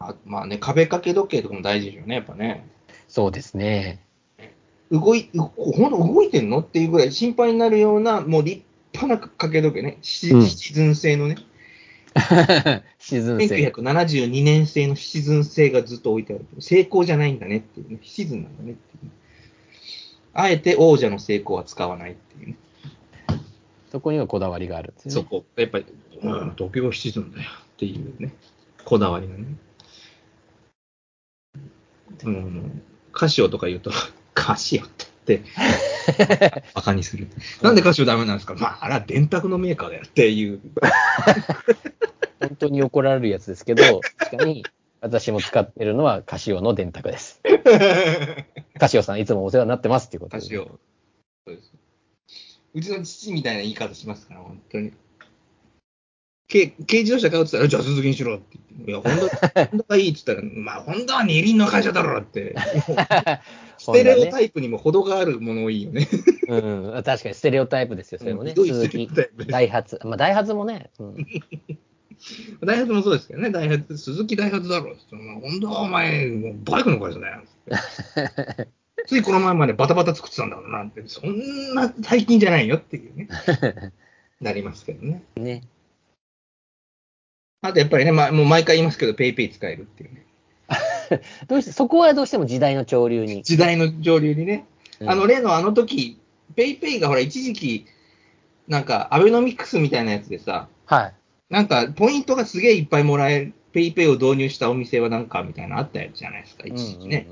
[0.00, 2.66] あまあね、壁掛け時計とかも大事ですよね、やっぱね。
[3.08, 4.05] そうですね。
[4.90, 6.60] 動い、うほんと動いてんの？
[6.60, 8.62] っていうぐらい心配になるような、もう立
[8.94, 9.98] 派な掛け時計ね。
[10.02, 11.36] シズン製のね。
[12.98, 13.68] シーズン制。
[13.72, 16.46] 1972年製のシチズン製がずっと置いてある。
[16.60, 17.98] 成功じゃないんだねっていうね。
[18.02, 19.10] シチズンなんだねっていうね。
[20.32, 22.56] あえて王者の成功は使わないっていうね。
[23.90, 25.10] そこにはこだわりがあるね。
[25.10, 25.44] そこ。
[25.56, 25.86] やっぱり、
[26.22, 28.34] うん、東京はシチズンだよっていうね。
[28.84, 29.44] こだわりがね。
[32.24, 32.82] うん、
[33.12, 33.90] カシオとか言うと、
[34.36, 35.42] カシオってって、
[36.74, 37.26] バカにする。
[37.62, 38.54] なんでカシオダメなんですか？
[38.54, 40.60] まあ、あれは電卓のメーカーだよっていう。
[42.38, 44.64] 本当に怒られるやつですけど、確かに
[45.00, 47.40] 私も使ってるのはカシオの電卓です。
[48.78, 50.42] カシオさんいつもお世話になってますっていうことで。
[50.42, 50.64] カシオ。
[51.46, 51.72] そうです。
[52.74, 54.92] うちの父みたいな言い方しますから、本当に。
[56.52, 58.90] 軽軽自動車買うって言ったら、じゃあ鈴木にしろって言って。
[58.90, 62.54] いや、ホンダ、ホンダがいいって言ったら、まあ、ホンダは二輪の会社だろって。
[63.78, 66.08] ステレオタイプにも程があるもの多いよね。
[66.48, 66.56] う
[66.98, 68.50] ん、確かにステレオタイプですよ、それもね。
[68.50, 70.00] ひどいスズキステレオタイプ、ですダイハツ。
[70.04, 71.16] まあ、ダイハツもね、うん、
[72.64, 75.48] ダイハツもそうですけどね、ダイハツ、スズキダイハツだろって言って。
[75.48, 78.68] ホンダはお前、バイクの会社だよって。
[79.06, 83.28] ついこの前までバタバタ作ってたんだろうなって、そんな最近じゃないよっていうね。
[84.40, 85.22] なりますけどね。
[85.36, 85.62] ね。
[87.62, 90.25] あとやっぱりね、まあ、もう毎回言いますけど、 PayPay 使えるっていうね。
[91.48, 93.42] どうして、そこはどうしても時代の潮流に。
[93.42, 94.66] 時代の潮流にね。
[95.00, 96.18] うんあの、例のあの時、
[96.54, 97.86] PayPay がほら、一時期、
[98.66, 101.14] なんか、アベノミクスみたいなやつでさ、はい。
[101.50, 107.28] なんか、ポイントがすげえいっぱいもらえる、 PayPay を導入したお店はなんか、みたいなのあったやつじゃないですか、一時期ね。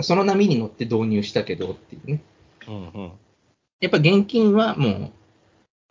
[0.00, 2.22] その波に乗って導入したけどっていうね。
[2.68, 3.12] うんうん。
[3.80, 5.10] やっぱ現金はも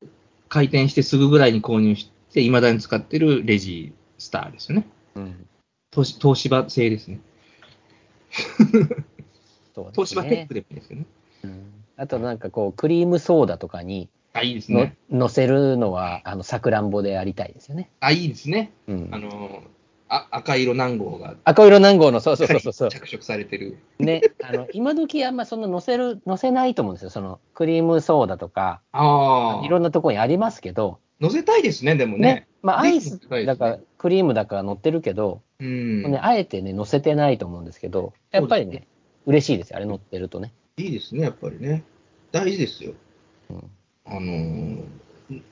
[0.02, 0.08] う、
[0.48, 4.88] 開店してすぐぐらいに購入して、未だに使ってるレジスターですよね。
[5.16, 5.48] うん
[5.92, 7.20] 東芝東芝製ですね。
[9.76, 11.06] そうですね東芝テックでもいいですよね。
[11.44, 14.98] うんあとなんかこう、クリームソーダとかにあ、いいですの、ね。
[15.12, 17.92] 乗せるのは、あの、さくらんぼでありたいですよね。
[18.00, 18.72] あ、いいですね。
[18.88, 19.20] うんあ。
[19.20, 19.62] の、
[20.10, 22.90] あ赤色何号が赤色南号の、そうそうそうそうそう。
[22.90, 23.78] 着色されてる。
[24.00, 27.10] ね、あの、今時あんまそんな乗せる、乗せないと思うんですよ。
[27.12, 32.48] その、クリームソーダとか、あいろんなところにありますけど、乗せたいですね、でもねね。。
[32.64, 36.04] まあ、アイスだから、クリームだから乗ってるけど、うん。
[36.12, 38.88] ね、あえてね、乗せてないと思うんですけど、やっぱりね、
[39.26, 39.78] 嬉しいですよ。
[39.78, 40.52] あれ乗ってるとね。
[40.78, 41.84] いいですね、やっぱりね。
[42.32, 42.94] 大事ですよ。
[43.50, 43.64] うん
[44.06, 44.84] あのー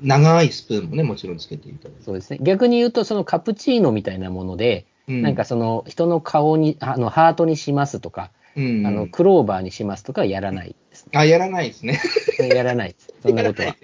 [0.01, 2.03] 長いスプーンもね、もちろんつけていただいて。
[2.03, 2.39] そうですね。
[2.41, 11.99] 逆に言うと、そのカプチーノみたいなもので、うんなんか、その人の顔に、あの、ハートにしますとか、うん、あの、クローバーにしますとかはやらないですあ、やらないですね。
[12.39, 12.49] ね。
[12.53, 13.13] やらないです。
[13.21, 13.75] そんなことは。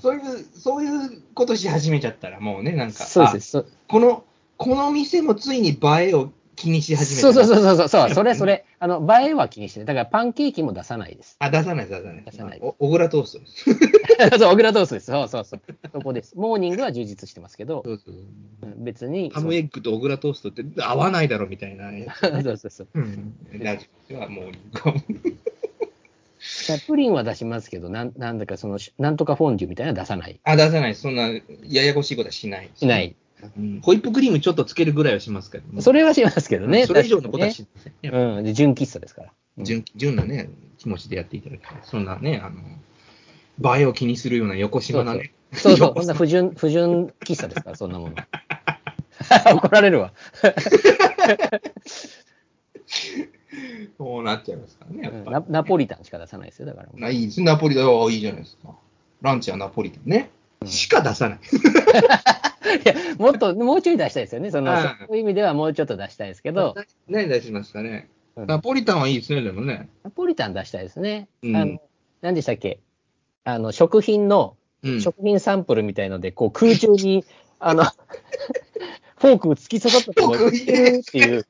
[0.00, 3.64] そういう、そういうことし始めちゃったら、もうね、なんか、そうです。
[3.88, 4.24] この、
[4.56, 5.78] この店もついに映
[6.10, 7.46] えを気にし始めたそうな。
[7.46, 9.86] そうそうそう、そう、 それそれ、あの、映えは気にしてない。
[9.86, 11.36] だからパンケーキも出さないです。
[11.38, 12.22] あ、出さない、出さない。
[12.24, 14.38] 出さないお小倉トーストです。
[14.38, 15.06] そう、小倉トーストです。
[15.06, 15.60] そうそうそう。
[15.92, 16.34] そこです。
[16.36, 19.30] モーニングは充実してますけどそ、うそううん別に。
[19.30, 22.20] ハムエッグと小倉トーストって合わないだろみたいなやつ。
[22.28, 22.88] そうそうそうそう。
[22.94, 23.34] うん。
[23.58, 24.44] ラジオではもう、
[24.78, 25.32] こう
[26.86, 30.40] プリンは出しますけど、なんなんだかその、なんとかフォンデュみたいなのは出さない。
[30.44, 30.94] あ、出さない。
[30.94, 31.30] そんな、
[31.64, 32.70] ややこしいことはしない。
[32.74, 33.06] しない。
[33.06, 33.10] う
[33.60, 36.86] んホイップクリームちょっとつけるぐらいはしますけど、それはしますけどね。
[36.86, 37.92] それ以上のことは確しません。
[38.02, 38.44] やっぱかにねうん。
[38.44, 39.32] で、純喫茶ですから。
[39.58, 40.48] うん純純なね、
[40.78, 41.78] 気持ちでやっていただきたい。
[41.82, 45.32] そんなね、あの、映えを気にするような横島なね。
[45.52, 48.14] そうそう、こんな不純、不純喫茶ですから、そんなもの。
[49.54, 50.12] 怒られるわ。
[53.98, 56.88] そうなっちゃいますからね、やっぱナナポリタンしか出さないですよ、だから。
[56.94, 57.00] り。
[57.00, 58.74] ないいですナポリタン、ああいいじゃないですか。
[59.20, 60.30] ランチはナポリタンね。
[60.64, 61.38] しか出さない。
[62.84, 64.50] いや、もっと、もうちょい出したいですよね。
[64.50, 66.74] その、はいそういう意味ではもうちょっと出したいですけど、
[67.08, 68.08] 何出しますかね。
[68.36, 69.88] うんナポリタンはいいですね、でもね。
[70.04, 71.28] ナポリタン出したいですね。
[71.42, 71.80] うんあの、
[72.22, 72.80] 何でしたっけ？
[73.44, 77.24] あの、食品のうん食品サンプルみたいので、こう空中に、
[77.58, 77.84] あの、
[79.22, 80.62] フォーク突き刺さったところにっ
[81.04, 81.44] ていう、うん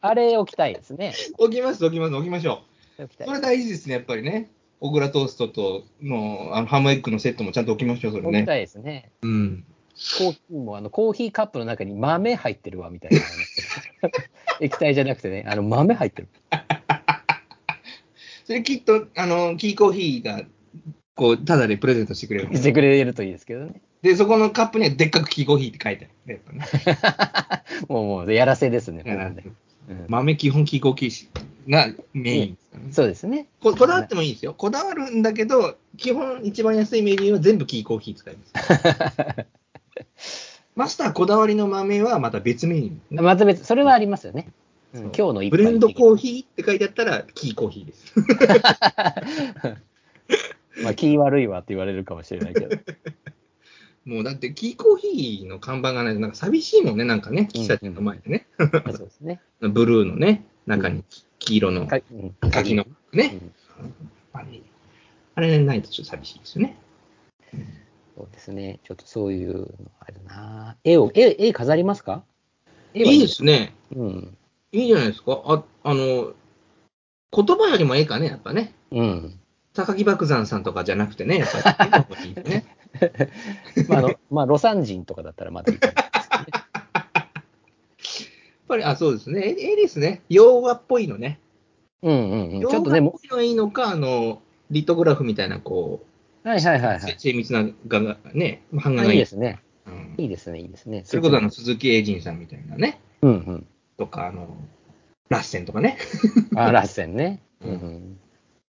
[0.00, 1.14] あれ置きたいですね。
[1.38, 2.62] 置きます、置きます、置きましょ
[2.98, 3.04] う。
[3.04, 4.50] 置きたいこれ大事ですね、やっぱりね。
[4.80, 8.28] 小倉トーストとのあのハムエッグのセットもちゃんと置きましょう、それね。
[8.30, 9.10] 置きたいですね。
[9.22, 9.64] うん。
[10.18, 13.20] コーヒーも、あの、コーヒーカップの中に豆入ってるわ、みたいな。
[14.60, 16.28] 液体じゃなくてね、あの、豆入ってる。
[18.44, 20.44] それきっと、あの、キーコーヒーが、
[21.14, 23.80] こう、ただでプレゼントしてくれるしてくれるといいですけどね。
[24.02, 26.34] で、そこのカップにはでっかくキーコーヒーって書いてある。
[26.34, 26.42] ね。
[27.88, 29.02] もう、もう、やらせですね。
[29.06, 29.36] やらも
[29.88, 32.56] うん豆基本キーコーヒーがメインね
[32.92, 33.48] そうですね。
[33.60, 34.54] ここだわってもいいですよ。
[34.54, 38.52] こだわるんだけど、基本一番安いメニューは全部キーコーヒー使います。
[40.74, 43.22] マスターこだわりの豆はまた別メニュー。
[43.22, 44.48] また別、それはありますよね。
[44.94, 48.14] うん今日の一ブ杯レンドコーヒーって書いてあったら、キーコーヒーです。
[50.82, 52.76] まあ、気悪いわって言われるかもしれないけど。
[54.04, 58.46] もうだって、キーコーヒーの看板がないと、なんか寂しいもんね、なんかね、喫茶店の前でね。
[58.58, 59.40] そうですね。
[59.60, 61.04] ブルーのね、中に
[61.38, 61.86] 黄色の
[62.50, 63.26] 柿のうね。
[63.28, 63.52] ん
[64.32, 64.60] あれ、
[65.36, 66.76] あれないとちょっと寂しいですよね。
[68.16, 68.80] そうですね。
[68.84, 69.66] ちょっとそういうの
[70.00, 70.76] あるな。
[70.84, 72.24] 絵を、絵、絵飾りますか？
[72.94, 73.74] いいですね。
[73.94, 74.36] うん。
[74.72, 75.40] いいじゃないですか。
[75.46, 76.32] あ、あの、
[77.34, 78.74] 言葉よりもええかね、やっぱね。
[78.90, 79.38] うん。
[79.74, 82.66] 高木爆山さんとかじゃなくてね、やっぱりね。
[83.88, 86.46] まあ、あの、まあ、ロサン人とかだったらまだいいかもしれないですね。
[86.52, 89.40] やっぱり、あ、そうですね。
[89.42, 90.22] えええですね。
[90.28, 91.38] 洋画っぽいのね。
[92.02, 92.58] うんうんうん。
[92.60, 94.40] 洋ちょっとね、も画っぽいのがいいのか、あの、
[94.70, 96.04] リトグラフみたいな、こ
[96.44, 97.14] う、はいはいはいはい。
[97.18, 99.18] 精密な画がね、版画あがいい。
[99.18, 99.60] いいですね。
[99.86, 101.02] うんいいですね、いいですね。
[101.04, 103.66] それこそ、あの、鈴木英人さんみたいなね、うんうん。
[103.96, 104.48] とか、あの、
[105.28, 105.96] ラッセンとかね。
[106.54, 107.42] あ、ラッセンね。
[107.64, 108.18] う うんん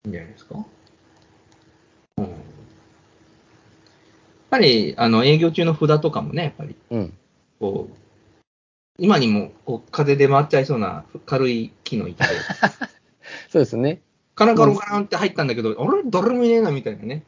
[0.04, 0.66] いいんじゃないですか。
[2.18, 2.24] うん。
[2.24, 2.36] やっ
[4.50, 6.98] ぱり、あの、営業中の札とかもね、やっぱり、うん。
[7.00, 7.18] うん。
[7.58, 7.96] こう、
[8.98, 12.34] 今にも、こう、風で回っちゃいそうな軽い木の板で、
[13.48, 14.02] そうですね。
[14.34, 16.02] カランカランカランって入ったんだけど、あれ？
[16.06, 17.24] 誰もいねえな、みたいなね。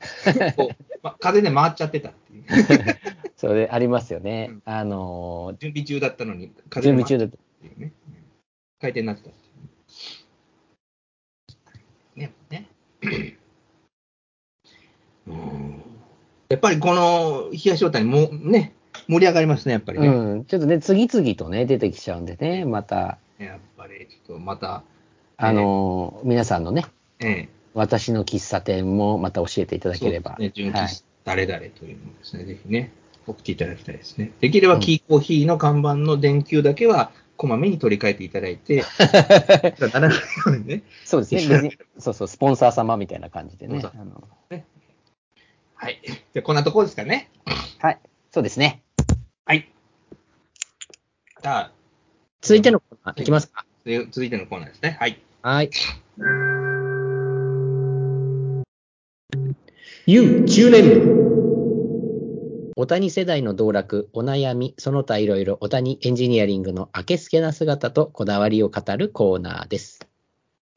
[0.56, 2.44] こう、ま、風で回っちゃってたっていう。
[3.36, 4.62] それありますよねうん。
[4.64, 7.20] あの準備中だったのに、ー、風で回っちゃっ。
[7.20, 7.92] たっていうね。
[8.80, 9.38] 回転になってたって
[12.16, 12.20] いう。
[12.20, 12.68] ね、ね。
[15.26, 15.93] うん
[16.54, 18.74] やっぱりこの冷やし状態もね、
[19.08, 20.06] 盛り上がりますね、やっぱりね。
[20.06, 20.44] うん。
[20.44, 24.84] ちょっとね、次々とね、出てきちゃうんでね、また、やっぱり、ちょっとまた、
[25.36, 26.84] あのー、皆さんのね、
[27.18, 30.36] ええ、私の喫茶店もまた教えていただければ。
[30.38, 32.92] ね、純はい喫誰々というのをですね、ぜひね、
[33.26, 34.30] 送っていただきたいですね。
[34.40, 38.84] できれば、キーコーヒーの看板の電球だけは、こまめに取り替えていただいて、
[39.92, 40.82] ならないようにね。
[41.04, 41.78] そうですね。
[41.98, 43.80] そうそう、スポンサー様みたいな感じでね。
[43.80, 44.28] そうそあの
[45.74, 46.00] はい。
[46.04, 47.30] じゃあ、こんなところですかね。
[47.78, 47.98] はい。
[48.30, 48.82] そうですね。
[49.44, 49.70] はい。
[51.42, 51.72] じゃあ、
[52.40, 53.64] 続いてのコーナーいきますか？
[53.84, 54.96] で続いてのコーナーですね。
[54.98, 55.20] はい。
[55.42, 55.70] はい。
[60.06, 70.06] U10 年部お谷世代の道楽、お悩み、その他いろいろ、お谷エンジニアリングの明けすけな姿とこだわりを語るコーナーです。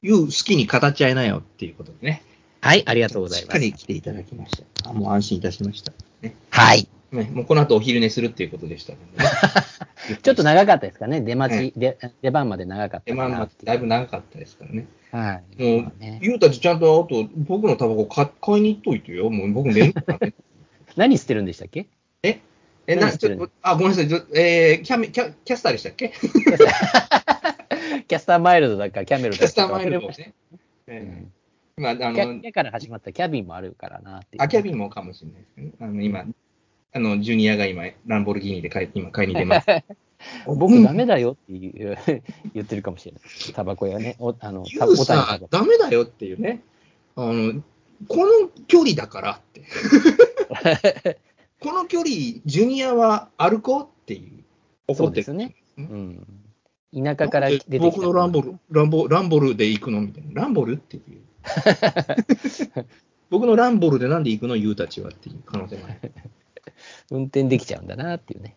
[0.02, 2.22] 言う好きに語っちゃいなよっていうことでね。
[2.60, 3.64] はい、ありがとうございしっかます。
[3.66, 4.90] り来ていただきました。
[4.90, 5.92] あもう安心いたしました。
[6.22, 6.34] ね。
[6.50, 6.88] はい。
[7.12, 9.30] ねもうこの後お昼寝するっていうことでしたのでね。
[10.22, 11.20] ちょっと長かったですかね。
[11.20, 13.66] 出待えち、で出番まで長かったえまあまあかなっていう。
[13.66, 14.86] だいぶ長かったですからね。
[15.12, 15.62] はい。
[15.62, 19.30] もうまあねゆうたちちゃんとあと僕のタバコ買買いに行っといてよ。
[19.30, 20.34] もう僕寝るからね。
[20.96, 21.86] 何捨てるんでしたっけ？
[22.24, 22.40] え、
[22.88, 24.06] え、な、ちょっと、あ、ごめんなさい。
[24.34, 26.08] えーキャメキャ、キャスターでしたっけ？
[26.08, 26.18] キ
[28.08, 29.44] キャスターマイルドだか、キャメルだか。
[29.44, 30.32] ャスターマイルドですね。
[30.52, 30.56] う
[30.88, 31.37] えんー
[31.78, 34.38] まあ、あのキ、ャから始まったキャビンもあるからなって。
[34.38, 35.72] あ、キャビンもかもしれないですね。
[35.80, 36.24] あの、今、
[36.92, 39.66] あの、ジュニアが今、ランボルギーニで買い今買いに出ます。
[40.46, 41.96] 僕ダメだよっていう
[42.52, 43.22] 言ってるかもしれない。
[43.54, 44.16] タバコやね。
[44.18, 46.62] おあの、タバ、コダメだよっていうね。
[47.14, 47.62] あの、
[48.08, 49.62] この距離だからって。
[51.60, 52.10] この距離、
[52.44, 54.28] ジュニアは歩こうってい
[54.88, 54.94] う。
[54.94, 55.54] そうですね。
[55.76, 56.26] うん。
[56.94, 57.78] 田舎から出てきた。
[57.78, 60.42] 僕のランボル、ランボ、ランボルで行くのみたいな。
[60.42, 61.02] ランボルっていう。
[63.30, 66.12] 僕のランボルでなんで行くのユーたちはっていう可能性がある。
[67.10, 68.56] 運転できちゃうんだなっていうね。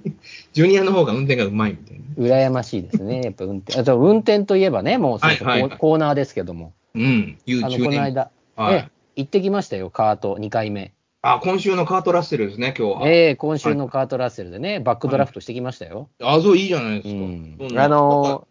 [0.52, 2.04] ジュニアの方が運転がうまいみたいな。
[2.16, 3.22] 羨ましいですね。
[3.22, 3.78] やっぱ運転。
[3.78, 6.72] あと運転といえばね、もうそうそうはいはいはいコーナーですけども。
[6.94, 7.84] うん、ユーあの、10年。
[7.84, 10.92] この間、はいええ行ってきましたよ、カート2回目。
[11.22, 13.08] あ、今週のカートラッセルですね、今日は。
[13.08, 16.08] ええ今週のカートラッセルでね、バックドラフトしてきましたよ。
[16.22, 17.14] あ、そういいじゃないですか。
[17.14, 18.46] うんあの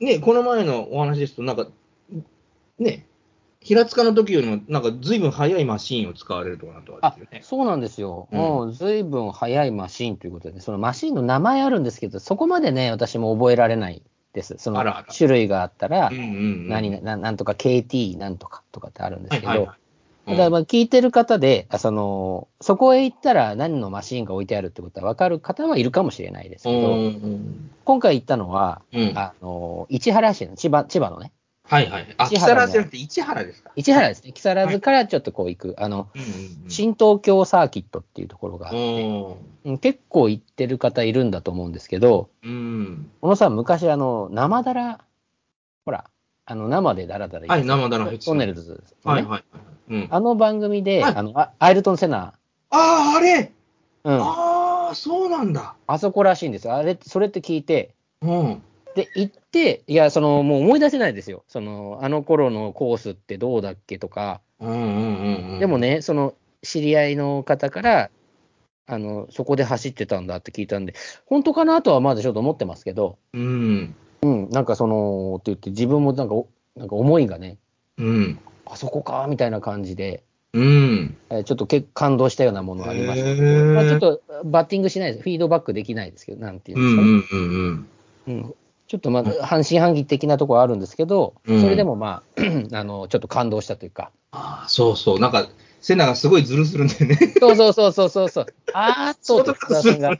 [0.00, 1.66] ね、この前のお話ですと、なんか、
[2.78, 3.06] ね、
[3.60, 7.40] 平塚の時よりも、なんか随分速いマシーンを使われるとかなとあですよね。
[7.42, 8.28] そうなんですよ。
[8.32, 14.02] うんもう随分早いマシーンということで、そのマシーンの名前あるんですけど、そこまでね、私も覚えられない
[14.32, 14.56] です。
[14.58, 14.82] その
[15.16, 16.68] 種類があったらうん、うんうん。
[16.68, 20.30] 何々ななんとか KT なんとかとかってあるんですけど、はいはいはい。
[20.30, 29.12] だからまあ聞いてる方で、あその、そこへ行ったら何のマシーンが置いてあるってことは分かる方はいるかもしれないですけうど、ん今回行ったのは、うん。
[29.16, 31.32] あの、市原市の、千葉、千葉のね、
[31.72, 32.14] はいはい。
[32.18, 33.70] あ、木更津じゃなくて市原ですか？
[33.76, 36.08] 市原ですね、木更津からちょっとこう行く、あの。
[36.68, 43.10] 新東京サーキットっていうところがあって、結構行ってる方いるんだと思うんですけど、うん。
[43.22, 45.00] 小野さん、昔、あの、生だら、
[45.86, 46.10] ほら、
[46.44, 49.44] あの、生でだらだらはい生だらトンネルズですね、はいはい。
[49.88, 50.08] うん。
[50.10, 52.34] ああの番組で、はいあの、あアイルトン・セナ、
[52.70, 53.50] あー、あれ？
[54.04, 55.74] うん、あああ、そうなんだ。
[55.98, 56.74] そこらしいんですよ。
[56.74, 58.62] あれ、それって聞いて、うん。
[58.94, 61.44] で、行って、いや、その、もう思い出せないですよ。
[61.48, 65.58] その、あの頃のコースってどうだっけとか、うんうんうんうん。
[65.60, 68.10] でも、ね、その、知り合いの方から、
[68.86, 70.94] あの、そこで走ってたんだって聞いたんで、
[71.26, 73.94] 本当かなとはまだちょっと思ってますけど、うん。
[74.22, 77.58] うん、なんかその、って言って、自分もなんかお、なんか思いがね、
[77.98, 78.38] うん。
[78.66, 80.22] あそこか、みたいな感じで、
[80.52, 81.16] うん。
[81.30, 85.22] えーちょっと結構感動したようなものがありましたけど、まあ、ちょっとバッティングしないです。
[85.22, 87.46] フィードバックできないですけど、なんていうんうんですかね。
[87.46, 87.86] うん
[88.26, 88.54] うんうん
[88.92, 92.42] ちょっとまあ、半信半疑的なところはあるんですけど、うんそれでもまあ、
[92.78, 95.18] あの、ちょっと感動したというか、ああ、そうそう。
[95.18, 95.48] なんか、
[95.80, 97.16] セナがすごいズルするんだよね。
[97.40, 100.10] そうそうそうそうそうそう、 あーっと、そう福田さんが、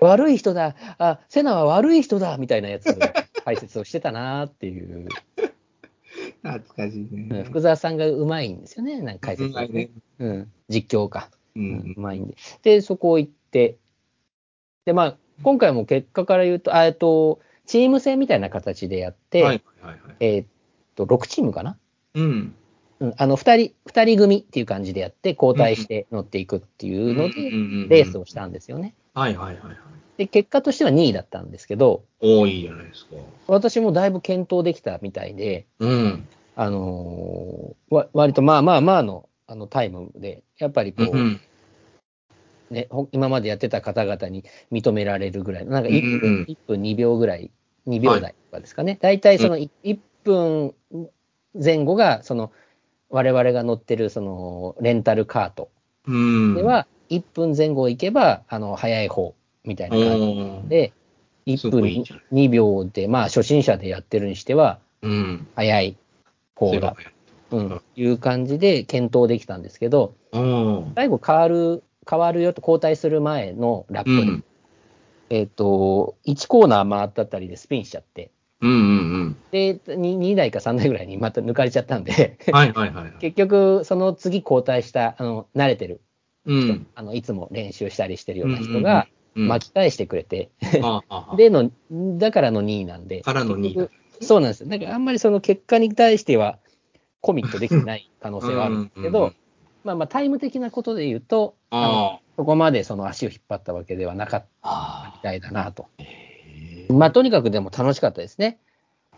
[0.00, 2.98] 悪い人だ、あ、セナは悪い人だ、みたいなやつ、
[3.44, 5.06] 解説をしてたなーっていう、
[6.42, 7.44] 懐かしいうんね。
[7.44, 9.90] 福澤さんがうまいんですよね、なんか解説がうね。
[10.18, 11.30] うん、実況か。
[11.54, 12.00] ううんんう。
[12.00, 12.34] まいんで。
[12.64, 13.76] で、そこ行って、
[14.84, 19.98] で、まあ、今回も結果から言うと、あえっと、チーム戦みたいな形でやって、はいはいはい。
[20.20, 20.46] えーっ
[20.96, 21.76] と、6チームかな？
[22.14, 22.54] うん。
[23.00, 27.34] うん、あの、2人、二人組っていう感じでやって、交代して乗っていくっていうので、
[27.88, 28.94] レースをしたんですよね。
[29.14, 29.76] はいはいはいはい。
[30.18, 33.16] で、結果としては2位だったんですけど、おーいいじゃないですか。
[33.46, 36.28] 私もだいぶ検討できたみたいで、うん。
[36.56, 41.40] あのーわ割とまあまあまあのあのタイムで、やっぱりこう、うん。
[42.70, 47.50] ね、ほ今までやってた方々に認められるぐらい、なんかうん1分,、うん1分2秒ぐらい、
[47.86, 48.98] 2秒台とかですかね。
[49.00, 50.74] 大体その 1, 分
[51.54, 52.52] 前後が、その、
[53.08, 55.70] 我々が乗ってるそのレンタルカート
[56.06, 56.54] うん。
[56.54, 60.92] では、1分前後行けば、あの、早い方みたいな感うん、じで、
[61.56, 65.46] す1分ごいいいじゃん2秒で、まあ、初心者でやってるにしては、うん。
[65.56, 65.96] 早い
[66.54, 66.94] 方だ、
[67.50, 70.92] うん、いう感じで検討できたんですけど、うん。
[70.94, 74.44] 最後変わる、変わるよと交代する前のラップで、うん。
[75.30, 82.54] えっ、と、1コーナー回ったあたりでスピンしちゃって、うんうんで、2, 2台か3台ぐらいにまた抜かれちゃったんで、うん。
[82.54, 83.12] はいはいはい。
[83.20, 86.00] 結局、その次交代した、あの、慣れてる、
[86.46, 86.86] うん。
[86.94, 89.06] あの、いつも練習したりしてるような人が
[89.36, 90.50] うん、巻き返してくれて、
[91.36, 91.70] での、
[92.18, 93.88] だからの2位なんで、からの2位
[94.20, 94.64] そうなんです。
[94.64, 94.68] よ。
[94.68, 96.58] だからあんまりその結果に対しては
[97.20, 99.34] コミットできてない可能性はあるんですけどん、
[99.84, 105.12] まあまあタイム的なことで言うと、あそこまでその足を引っ張ったわけではなかったあ。
[105.16, 105.86] みたいだなと。
[106.88, 108.58] まあとにかくでも楽しかったですね。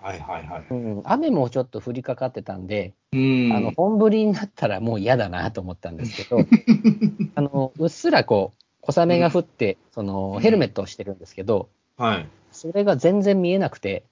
[0.00, 0.66] はいはいはい。
[0.70, 3.52] うん、雨もちょっと降りかかってたんで、うん。
[3.52, 6.44] あの本降りになったらもう嫌だなと思ったんですけど、
[7.36, 12.28] あのうっすらこう小雨が降って、そのヘルメットをしてるんですけど、はい。
[12.50, 14.02] それが全然見えなくて、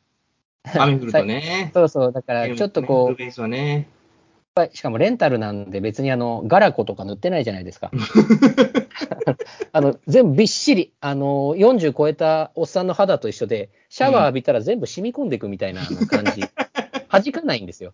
[0.62, 1.70] 雨降るとね。
[1.74, 4.70] そうそう、だからちょっとこう、ベースはね。
[4.74, 7.90] しかもレンタルなんで別にあのガラコとか塗ってないじゃないですか。
[9.72, 16.42] あの全部びっしりあの40超えたおっさんの肌と一緒でシャワー浴びたら全部染み込んでいくみたいな感じ、
[17.08, 17.92] 弾かないんですよ。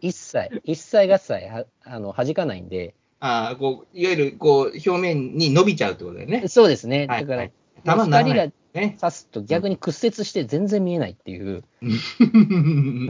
[0.00, 6.48] 一切、一切合切はあの弾かないんで、ああ、こう、いわゆる、こう、表面に伸びちゃうってことだよね。
[6.48, 7.06] そうですね。
[7.06, 7.52] だから、はいはい
[7.86, 8.52] 玉になら光がない。
[8.76, 8.96] ね。
[9.00, 11.64] 刺すと逆に屈折して全然見えないっていう、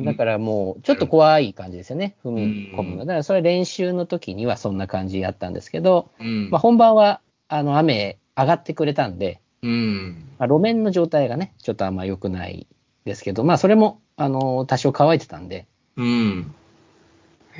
[0.05, 2.93] だだからもうちょっと怖い感じですよね、踏み込むの。
[2.93, 10.25] うんだからそれ練習の時にはそんな感じやったんですけど、うんまあ、本番はあの雨上がってくれたんで、うん。
[10.39, 12.67] まあ、路面の状態がね、ちょっとあんま良くない
[13.05, 16.55] ですけど、まあそれもあの多少乾いてたんで、うん。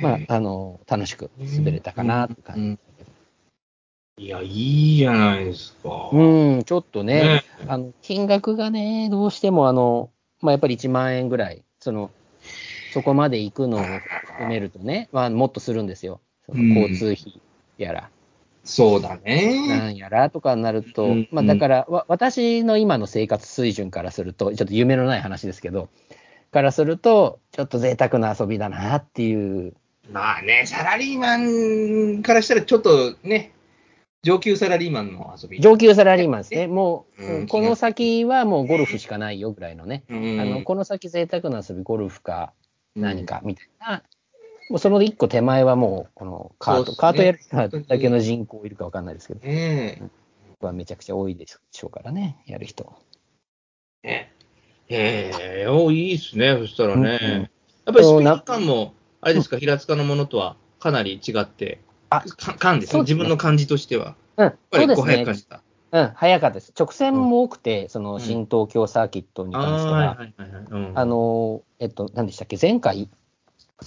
[0.01, 2.86] まあ、あの楽しく滑れたかなって感じ。
[4.19, 6.09] いや、いいじゃないですか。
[6.11, 10.09] うん、ちょっとね、ねあの金額がね、どうしてもあの、
[10.41, 12.09] まあ、やっぱり1万円ぐらい、その
[12.93, 16.19] そこまで行くのを含めるとね、まあ、もっとするんですよ。
[16.47, 17.39] その交通費
[17.77, 18.09] やら、
[18.63, 19.91] そうだなね。
[19.91, 25.89] んやらとかになると、うんまあ、だからわ、私の今の生活水準からすると、ちょっと夢のない話ですけど、
[26.51, 29.75] からすると、ちょっと贅沢な遊びだなっていう。
[30.11, 33.51] まあね、サラリーマンからしたらちょっとね、
[34.27, 35.61] 上級サラリーマンの遊び。
[35.61, 36.67] 上級サラリーマンですね。
[36.67, 40.03] もう、うんこの先はもうゴルフしかないよぐらいのね。
[40.09, 42.51] うんあのこの先贅沢な遊び、ゴルフか
[42.93, 44.03] 何かみたいな。
[44.69, 50.01] もうその一個手前はもう、このカート、ねカートやる人はどれだけの人口いるかわかんないですけど、ね
[50.49, 52.93] 僕はめちゃくちゃ多いでしょうからね、やる人。
[54.03, 54.09] え。
[54.09, 54.27] ね
[54.89, 57.19] ええおいいっすね、そしたらね。
[57.21, 57.49] うんうん
[57.85, 61.79] やっぱりスピード感も、あれですか、平塚のものとはかなり違って、
[62.09, 64.15] あか感ですね、自分の感じとしては。
[64.37, 65.25] うん、そうですね。
[65.89, 66.73] うん、早かったです。
[66.77, 70.17] 直線も多くて、そのうん新東京サーキットにあ関しては、
[70.95, 73.09] あの、えっと、何でしたっけ、前回、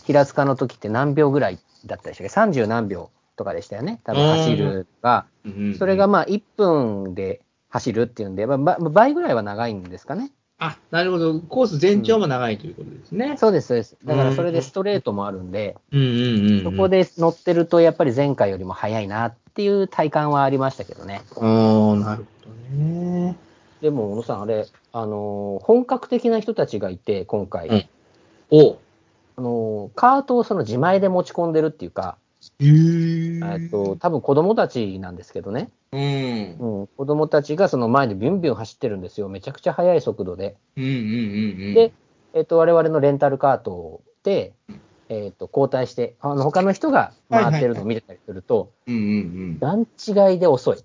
[0.07, 5.75] 平塚の時って何秒ぐらいだったでしたっけ、30何秒とかでしたよね、多分走るが、うん。
[5.79, 10.33] それがまあ1分で走るっていうんで、まあば倍ぐらいは長いんですかね。
[10.63, 11.41] あ、なるほど。
[11.41, 13.37] コース全長も長いということですね。
[13.39, 13.97] そうです、そうです。
[14.05, 16.63] だからそれでストレートもあるんで、うんうんうんうん。
[16.65, 21.23] そこで乗ってると、やっぱり前回よりも速いなっていう体感はありましたけどね。
[21.37, 23.37] ああ、なるほどね。
[23.81, 27.89] でも、小野さん、あれ、あのー本格的な人たちがいて、今回、うん
[28.51, 28.77] お
[29.37, 32.30] あのーカートをその自前で持ち込んでるっていうか、へ
[32.61, 32.64] え。
[33.43, 36.80] えっと、多分子供たちなんですけどね、うん。
[36.80, 40.57] うん、子供たちがその前でビュンビュン走ってるんですよ、めちゃくちゃ速い速度で。
[40.76, 41.74] うんうんうんうん。
[41.74, 41.93] で、
[42.34, 44.53] えっと、我々のレンタルカートで、
[45.09, 49.05] えっと、交代して、あの他の人が回ってるのを見てたりすると、うんうんう
[49.57, 49.59] ん。
[49.59, 50.78] 段違いで遅い。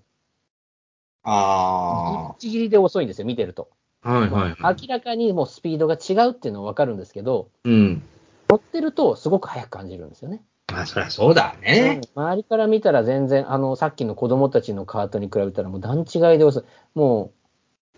[1.28, 3.68] あ一切りで遅いんですよ、見てると。
[4.02, 4.10] あ。
[4.12, 4.76] はいはいはい。
[4.80, 8.02] 明らかにもうスピードが違うっていうのは分かるんですけど、うん。
[8.48, 10.42] 乗ってるとすごく速く感じるんですよね。
[10.72, 12.00] まあ、そりゃそうだね。
[12.14, 12.18] う。
[12.18, 16.64] ん周りから見たら全然、あの、さっきの子供たちのカートに比べたらもう段違いで遅い。
[16.94, 17.32] も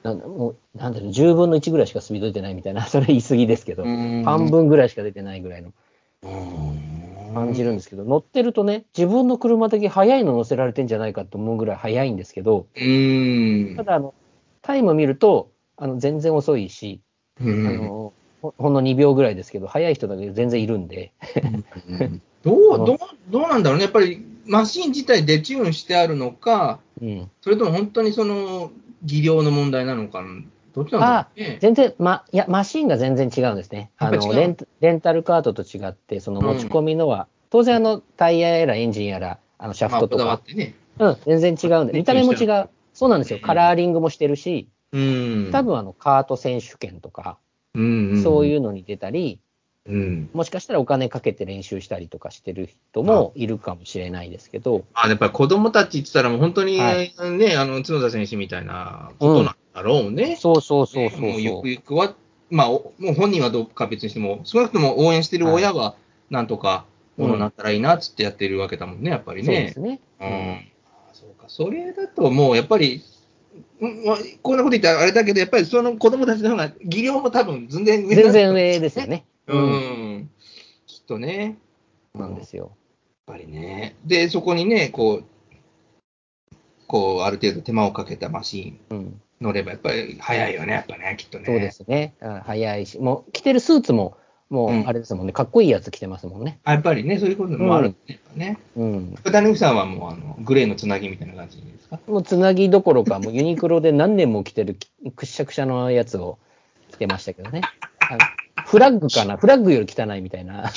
[0.04, 5.72] う、なんだもうなんだろう、10分の1ぐらいしかスピード出てないみたいな、 それ言い過ぎですけど、半半分ぐらいしか出てないぐらいの。
[6.22, 13.74] 分感じるんですけど、乗ってるとね、自分の車だけ速いの乗せられてんじゃないかと思うぐらい速いんですけど、うん。
[13.76, 14.14] ただ、あの、
[14.62, 17.00] タイム見ると、あの、全然遅いし、
[17.38, 17.64] あうん。
[17.64, 21.12] の、ほほんの2秒ぐらいですけど、速い人だけ全然いるんで、
[22.42, 23.84] どう、どう、どうなんだろうね。
[23.84, 27.30] やっぱり、マシン自体でチューンしてあるのか、うん。
[27.40, 28.70] それとも本当にその、
[29.04, 30.24] 技量の問題なのか、
[30.74, 31.58] どっちなんだろうね。
[31.60, 33.90] 全然、ま、いや、マシンが全然違うんですね。
[33.98, 40.74] あの、レンタレンタルカートと違って、その持ち込みのは、当然あの、タイヤやらエンジンやら、あの、シャまあ、フトことか、てね。
[40.98, 42.68] うん、全然違うんで、見た目も違う。
[42.92, 43.38] そうなんですよ。
[43.40, 45.50] カラーリングもしてるし、うん。
[45.52, 47.38] 多分あの、カート選手権とか、
[47.74, 49.40] うん、そういううのに出たり、
[49.96, 50.30] ん。
[50.32, 60.36] もしかしたらお金かけて練習したりとかしてる人もいるかもしれないですけど、あやっぱり子供たちって言ったら、もう本当に、はいね、あの、角田選手みたいなことなんだろうね。
[60.36, 61.68] そうそうそうそうもうゆく。
[61.68, 62.14] ゆくは、
[62.50, 65.94] まあ、おもう本人はどうか別にしても、少なくとも応援してる親は、
[66.30, 66.84] なんとか
[67.16, 69.80] ものになったらいいなっつってやってるわけだもんね、やっぱりねそうです。
[69.80, 70.00] ね。
[70.20, 70.72] うん。
[70.84, 73.02] あそうか、それだともうやっぱり、
[73.80, 79.24] こんなこと言ったらあれだけど、やっぱりその子供たちの方が技量も多分全然上だ全然上ですよね。
[79.48, 80.16] ううん。
[80.18, 80.30] ん。
[80.86, 81.56] きっとね。
[82.14, 82.72] なんですよ。
[83.26, 83.96] やっぱりね。
[84.04, 85.24] で、そこにね、こう、
[86.86, 89.20] こう、ある程度手間をかけたマシンうん。
[89.40, 91.44] 乗れば、やっぱり早いよね、やっぱね、きっとね。
[91.46, 92.14] そうですね。
[92.20, 94.16] あ早いし、もう着てるスーツも、
[94.50, 96.58] もうんうあれですもんね、かっこいいやつ着てますもんね。
[96.64, 98.46] あやっぱりね、そういうこともあるんですね。
[98.46, 99.14] やっぱねうん。
[99.30, 102.00] 谷口さんはもう、あの、グレーのつなぎみたいな感じですか？
[102.06, 106.38] もうつなぎどころか、もうユニクロで何年も着てるきくっしゃくしゃのやつを
[106.90, 107.60] 着てましたけどね。
[108.00, 108.18] あの
[108.68, 109.36] フラッグかな？
[109.38, 110.68] フラッグより汚いみたいな。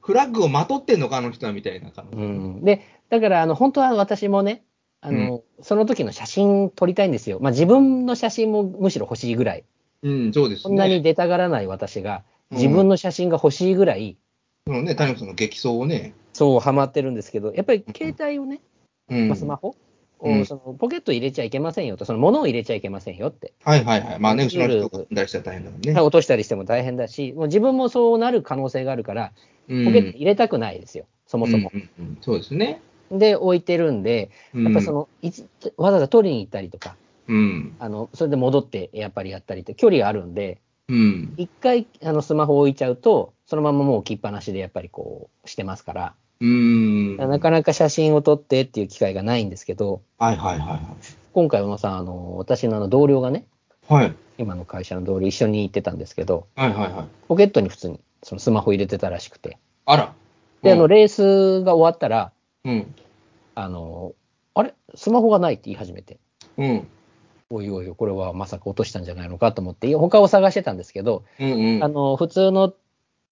[0.00, 2.16] フラッグをまとってんのか、あの人は、みたいな感じ。
[2.16, 4.64] うん、で、だから、あの、本当は私もね、
[5.00, 7.38] あの、その時の写真撮りたいんですよ。
[7.40, 9.64] まあ自分の写真もむしろ欲しいぐらい。
[10.02, 10.62] うん、そうですね。
[10.62, 14.16] そんなに出たがらない私が、うん自分の写真が欲しいぐらい、
[14.68, 16.14] そのね、谷口さんの激走をね。
[16.32, 18.60] そうハマってるんですけど、やっぱり携帯をね、
[19.10, 19.26] うん。
[19.26, 19.74] まあ、スマホ？
[20.20, 23.52] そのポケット入れちゃいけませんよと、その物を入れちゃいけませんよって。
[23.62, 24.18] はいはいはい。
[24.18, 26.00] まあね、後ろの人が踏んだりしたら大変だもんね。
[26.00, 29.32] 落としたりしても大変だし、もう自分もそうなる可能性があるから、
[29.68, 31.72] うんポケットに入れたくないですよ、そもそも。
[31.74, 32.80] うんうんうんそうですね。
[33.10, 36.96] で、置いてるんで、やっぱりその、いつわざわざ取りに行ったりとか、
[37.28, 37.74] うん。
[37.78, 41.34] あのそれで戻ってやっぱりやったりって、距離があるんで、うん。
[41.36, 46.48] 一回あのスマホ置いちゃうと、そのままもう置きっぱなしでやっぱりこうしてますから、うん。
[47.16, 50.80] なかなか写真を撮ってっていう機会がないんですけど、はいはいはい
[51.32, 53.46] 今回、小野さん、あの私のあの同僚がね、
[53.88, 54.04] はい。
[54.06, 54.14] はい。
[54.38, 57.06] 今の会社の同僚、一緒に行ってたんですけど、はいはいはい。
[57.28, 60.14] ポケットに普通にそのスマホ入れてたらしくて、あら。
[60.62, 62.32] で、あのうん、レースが終わったら、
[62.64, 62.94] うん。
[63.54, 64.14] あの
[64.54, 66.18] あれ、スマホがないって言い始めて、
[66.56, 66.88] うん。
[67.50, 71.84] おいおい、これはまさか落としたんじゃないのかと思って、他を探してたんですけど、うんうん。
[71.84, 72.72] あの、普通の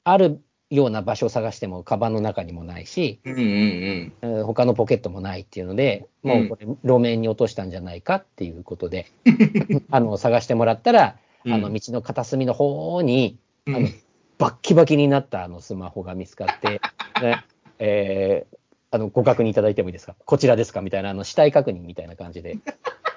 [0.05, 4.12] あるような場所を探しても、カバンの中にもないし、うんうんうん。
[4.22, 9.06] えー他のポケットもないっていうので、もうこれ、路面に落としたんじゃないかっていうことで、
[9.90, 13.94] あの、探してもらったら、あの、うん道の片隅の方に、あのうん、
[14.38, 16.80] バッキバキになったあのスマホが見つかって、
[17.22, 17.44] ね、
[17.78, 18.56] えー
[18.90, 20.14] あの、ご確認いただいてもいいですか？
[20.24, 20.80] こちらですか？
[20.80, 22.58] みたいな、あの、死体確認みたいな感じで、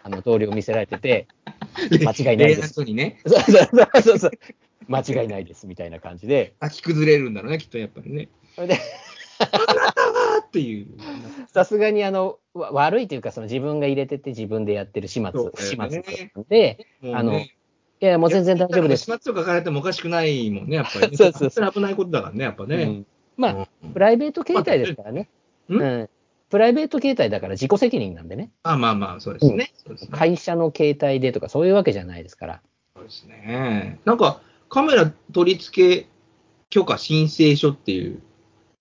[0.04, 1.28] あの、同僚見せられてて、
[2.04, 4.32] 間違いないですそうそうそうそう
[4.88, 8.30] 間違いないですみたいな感じで、泣き崩れるんだろうね、きっとやっぱりね。
[8.56, 8.80] で、
[9.40, 10.88] あーっていう。
[11.54, 16.02] さすがにあの、わ悪いというか、その自分が入れてて自分でやってる始末、そう始末
[16.50, 17.52] で、ねあの、い
[18.00, 19.06] やいや、もう全然大丈夫です。
[19.06, 21.18] 始末とか書かれてもおかしくないもんね、やっぱり、ね。
[21.18, 22.84] そうそうそう危ないことだからね、やっぱね。
[22.84, 23.06] うん
[23.36, 25.30] まあ、うんプライベート携帯ですからね。
[25.70, 26.10] うんうん。
[26.50, 28.52] プライベート携帯だから自己責任なんでね。
[28.64, 29.74] あまあまあ、そうですね。
[29.86, 30.10] そうですね。
[30.12, 32.62] 会社の携帯でとかそういうわけじゃないですから。
[32.96, 34.00] そうですね。
[34.06, 36.08] なんか、カメラ取り付け
[36.70, 38.22] 許可申請書っていう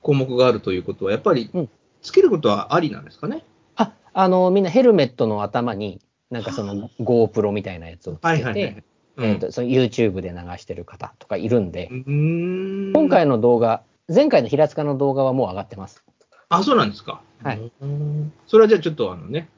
[0.02, 1.68] 項目があるということは、やっぱりうん、
[2.02, 3.44] つけることはありなんですかね？
[3.76, 6.00] あ、あの、みんなヘルメットの頭に、
[6.30, 8.84] なんかその GoPro みたいなやつをつけて、はいはいはい。
[9.18, 13.82] えっと、その YouTube で流してる方とかいるんで、ん今回の動画、
[14.14, 16.04] 前回の平塚の動画はもう上がってます。
[16.48, 17.22] あ、そうなんですか。
[17.42, 18.32] はいうん。
[18.46, 19.48] それはじゃあちょっとあのね、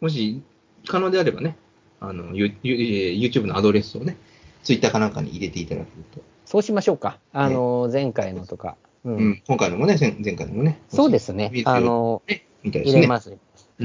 [0.00, 0.42] もし
[0.86, 1.56] 可能であればね、
[2.00, 4.16] あの、ゆゆえー YouTube のアドレスをね、
[4.62, 6.20] Twitter かなんかに入れていただけると。
[6.44, 7.18] そうしましょうか。
[7.32, 8.76] あの、前回のとか。
[9.04, 9.16] うん。
[9.16, 9.42] うん。
[9.46, 10.80] 今回のもね、前前回のもね。
[10.88, 12.22] そうですねあの。
[12.62, 13.30] 入れます。
[13.30, 13.34] う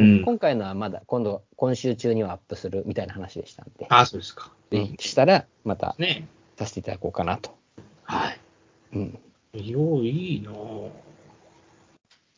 [0.02, 3.86] ん今回のはまだ、今度、今週中にはアップするみたいな話でしたんで。
[3.90, 4.52] あ、そうですか。
[4.72, 6.02] うぜんしたら、またひ。
[6.02, 6.28] ね。
[6.58, 7.56] させていただこうかなと。
[8.04, 8.40] はい。
[8.94, 9.20] うん。
[9.54, 10.90] よいいなぁ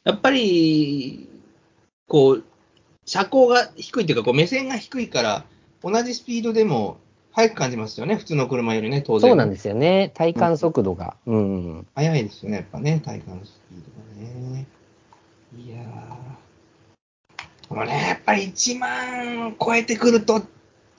[0.06, 1.28] やっぱり、
[2.08, 2.44] こう、
[3.06, 5.46] 車高が低いというか、こう目線が低いから、
[5.84, 6.98] 同じスピードでも
[7.32, 9.30] 速く感じますよね、普通の車よりね、当然。
[9.30, 10.12] そうなんですよね。
[10.14, 11.18] 体感速度が。
[11.26, 11.88] うん。
[11.96, 14.66] 速いですよね、やっぱね、体感スピードがね。
[15.58, 17.70] いやー。
[17.70, 20.44] でもね、やっぱり1万超えてくると、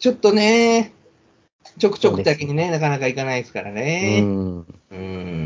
[0.01, 0.93] ちょっとね、
[1.79, 4.21] ちょくちょくだけにね、なかなかいかないですからうね。
[4.21, 4.67] ん。
[4.91, 5.46] うん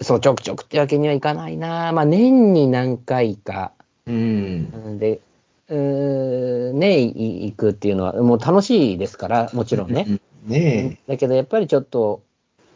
[0.00, 1.92] そう、ちょくちょくってわけにはいかないな。
[1.92, 3.72] まあ、年に何回か。
[4.06, 4.72] うん。
[4.74, 5.20] うんで、
[5.68, 10.06] うーね、い行くっていうのは、もう楽しいですから、もちろんね。
[10.08, 10.20] うん。
[10.46, 12.22] ねだけど、やっぱりちょっと、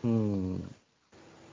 [0.02, 0.74] うん、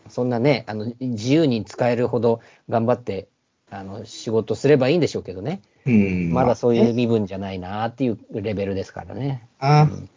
[0.09, 3.27] そんなね、あの自由に使えるほど頑張って
[3.69, 5.91] あの仕事すればいいんでしょうけどね、え。
[5.91, 5.93] う
[6.29, 6.33] ん。
[6.33, 9.47] まだそういうね身分じゃないなっていうレベルですからね。
[9.59, 10.09] あうん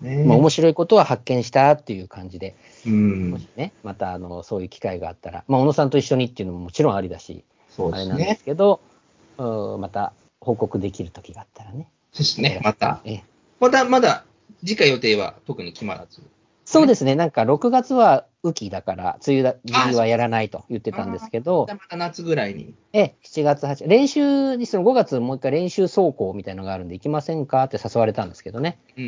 [0.00, 2.56] ねまあ、面白いことは発見したっていう感じで、
[2.86, 3.48] うんもし。
[3.56, 8.44] ね、またあのそういう機会があったら、まあ、小野さんと一緒にっていうのももちろんありだし、そうですあれなんでねす。
[8.44, 8.80] けど、
[9.38, 11.88] うんまた報告できる時があったらね。
[12.12, 12.60] そうですね。
[12.62, 13.00] また。
[13.04, 13.24] ええ
[13.60, 14.24] また、まだ、
[14.60, 16.22] 次回予定は特に決まらず。
[16.68, 22.74] そうですね、なんか6月は雨季だから、梅雨だ時期はやらないと言ってたんですけどま、た夏ぐらいに。
[22.92, 29.04] ええ、7月、8練習に、その5月、もう一回練習走行みたいなのがあるんで、行きませんかって誘われたんですけどね、うん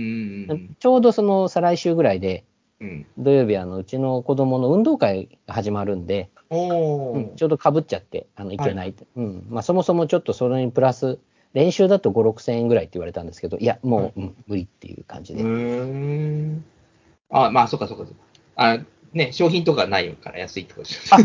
[0.48, 2.44] うんちょうどその再来週ぐらいで、
[2.80, 2.88] うん。
[2.88, 3.06] うん。
[3.18, 7.16] 土曜日、あのうちの子供の運動会が始まるんで、おー。
[7.16, 11.18] うんちょうどかぶっちゃって、あの行けないと、うんまあ、そもそもちょっとそれにプラス、
[11.52, 15.42] 練習だと5、6000円ぐらいって言われたんですけど、いや、もう、うん無理っていう感じで。
[17.30, 18.20] あ、まあ、そっかそっかそっか。
[18.56, 18.78] あ、
[19.12, 21.18] ね、商品とかないから安いってことですあ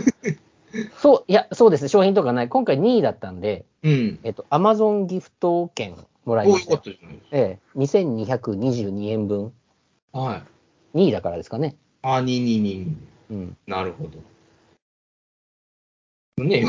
[0.98, 4.20] そう、いや、そうですね、商品とかない、今回2位だったんで、うん。
[4.24, 5.96] えっと、アマゾンギフト券
[6.26, 6.78] もらいましたよ。
[6.78, 7.20] ことですね。
[7.32, 9.54] ええ、2222円分、
[10.12, 10.44] は
[10.94, 10.98] い。
[10.98, 11.76] 2位だからですかね。
[12.02, 12.96] あ、222。
[13.32, 13.58] うん。
[13.68, 14.20] なるほど。
[16.44, 16.66] ね、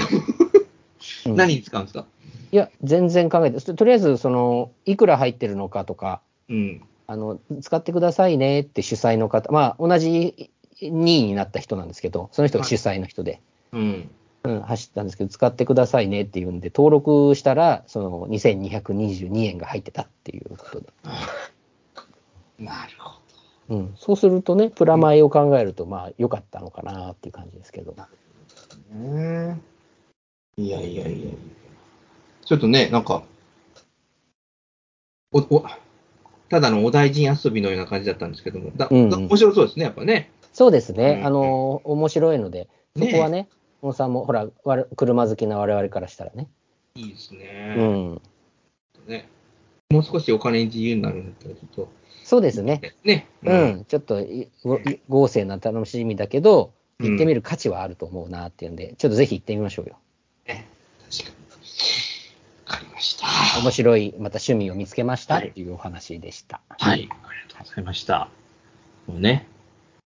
[1.27, 2.07] うん何に使うんですか？
[2.53, 6.83] いや、全然考えて、ととりあえず、その、いくら入ってるのかとか、うん。
[7.07, 10.51] あの、使ってくださいねって主催の方、まあ、同じ
[10.81, 13.41] 2位になった人なんですけど、その人が主催の人で、
[13.73, 14.11] うん。
[14.45, 20.87] うん、走ったんですけど、使ってくださいねっていうんで、登録したら、その、2222円が入ってたっていうことで。
[22.59, 23.17] なるほ
[23.69, 23.95] うん。
[23.97, 27.93] そうするとね、プラマイを考えると、まあ、良かったのかなっていう感じですけど。
[27.93, 28.05] ど。
[28.95, 29.61] ね
[30.57, 31.33] いやいやいや。
[32.45, 33.25] ちょっとね、なんか、
[35.33, 35.65] お、お、
[36.49, 40.31] ただのお大臣遊びのような感じだったんですけども、だ、うん面白そうですね、やっぱね。
[40.53, 43.49] そうですね、うんあの、面白いので、そこはね、
[43.83, 44.47] 小野さんも、ほら、
[44.97, 46.49] 車好きな我々からしたらね。
[46.95, 47.75] いいですうね。
[47.75, 48.21] ん。
[49.07, 49.29] ね
[49.91, 51.89] もう少しお金に自由になるんだったら、ちょっと、
[52.25, 52.81] そうですね。
[53.05, 53.27] ね。
[53.45, 54.21] うん、ちょっと
[55.09, 59.99] 豪勢な楽しみだけど、うん行ってみる価値はあると思うなっていうんで、ちょっとぜひ行ってみましょうよ。
[60.47, 60.67] ね
[61.11, 61.37] 確か
[62.67, 63.27] かりました。
[63.61, 66.61] 面白い、また趣味を見つけましたっていうお話でした。
[66.79, 66.95] はい。
[66.95, 67.15] ありが
[67.49, 68.29] とうございました。
[69.07, 69.47] もうね、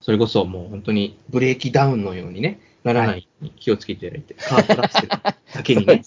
[0.01, 6.03] それこそもう本当にブレーキダウンのようにね、ならないに気をつけていただいて、カートラッセルだけにね、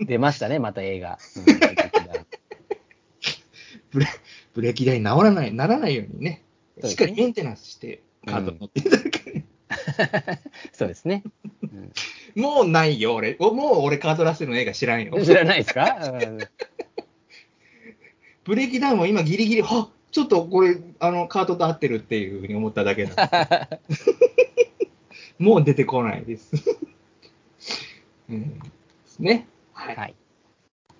[0.06, 1.18] 出ましたね、また映画。
[1.36, 1.44] うん
[3.90, 4.08] ブレ
[4.54, 6.42] ブレーキ台に治らない、ならないようにね、
[6.82, 9.14] ねしっかりメンテナンスしてカートに乗っていただく。
[10.74, 11.22] そうですね。
[11.62, 11.92] うん
[12.34, 13.36] もうないよ、俺。
[13.38, 15.24] おもう俺カートラッセルの映画知らんよ。
[15.24, 16.38] 知らないですか、 うん
[18.44, 24.14] ブレーキダウンも今ギリギリ、はちょっとこれ、あの、カートと合ってるっていうふうに思っただけなんです。
[25.38, 26.52] もう出てこないです。
[28.28, 28.70] うん、で
[29.06, 29.48] すね。
[29.72, 29.96] はい。
[29.96, 30.14] はい。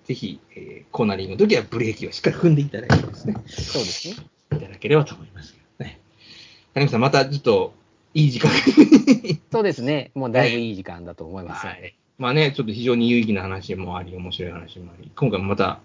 [0.05, 4.15] ぜひ、えーコーナリングの時はブレーキをしっかり踏んでいただいてですね、そうですね。
[4.53, 5.99] いただければと思いますけどね。
[6.73, 7.73] 谷口さん、またちょっと、
[8.15, 8.49] いい時間
[9.51, 10.11] そうですね。
[10.15, 11.81] もうだいぶいい時間だと思いますので。
[11.81, 11.95] はい。
[12.17, 15.81] まあね、ちょっと非常に有意義な話もあり、面白い話もあり、今回もまた、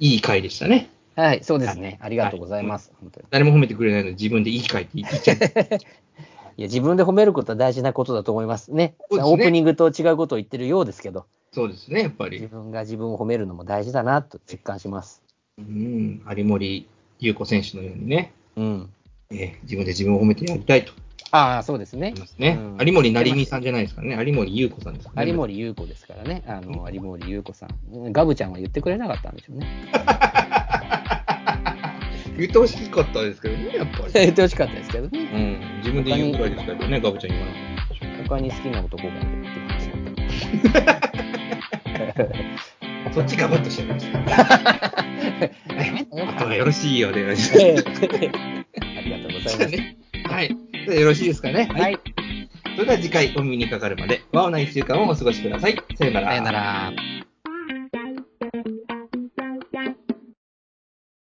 [0.00, 0.88] いい回でしたね。
[1.14, 1.98] はい、そうですね。
[2.00, 2.90] ありがとうございます。
[3.00, 5.36] 本当に誰も褒めてくれないので、自分でいい回って言っちゃう。
[6.56, 8.94] いや、自分で褒めることは大事なことだと思いますね。
[9.10, 12.46] すねオープニングと違うことを言ってるようですけど、そうですね、やっぱ自り。
[12.46, 15.22] 分が自分を褒めるのも大事だなと実感します。
[15.58, 16.86] うん、有森
[17.20, 18.90] 優子選手のようにね、うん。
[19.30, 20.92] えー自分で自分を褒めてやりたいと
[21.34, 22.58] ああ、そうですねね。
[22.78, 24.16] うん有森成美さんじゃないですかね。
[24.24, 25.26] 有森優子さんですかね。
[25.26, 26.44] 有森優子ですからね。
[26.46, 28.12] あの、有森優子さん。
[28.12, 29.66] ガブちゃんは言ってくれなかったんでしょうね。
[32.38, 34.12] 言ってほしかったですけどね、やっぱり。
[34.12, 35.18] 言ってほしかったですけどね。
[35.18, 38.28] うん、自分で言うぐらいですからね、ガブちゃん言わなかったでしょ。
[38.28, 39.88] 他に好きな男がいるって話
[40.70, 41.10] だっ
[43.10, 43.10] た。
[43.12, 44.18] そっちガバッとしちゃいました。
[44.18, 44.24] は
[45.82, 47.26] い あとはよろしいようで。
[47.26, 47.42] ありが
[47.78, 49.66] とうございます。
[49.68, 49.96] ね
[50.26, 50.73] はい。
[50.92, 51.68] よろしいですかね。
[51.72, 51.98] はい。
[52.76, 55.76] それでは次回お耳にかかるまで、ワオな一週間をお過ごしください。
[55.96, 56.28] さよなら。
[56.28, 56.92] さよなら。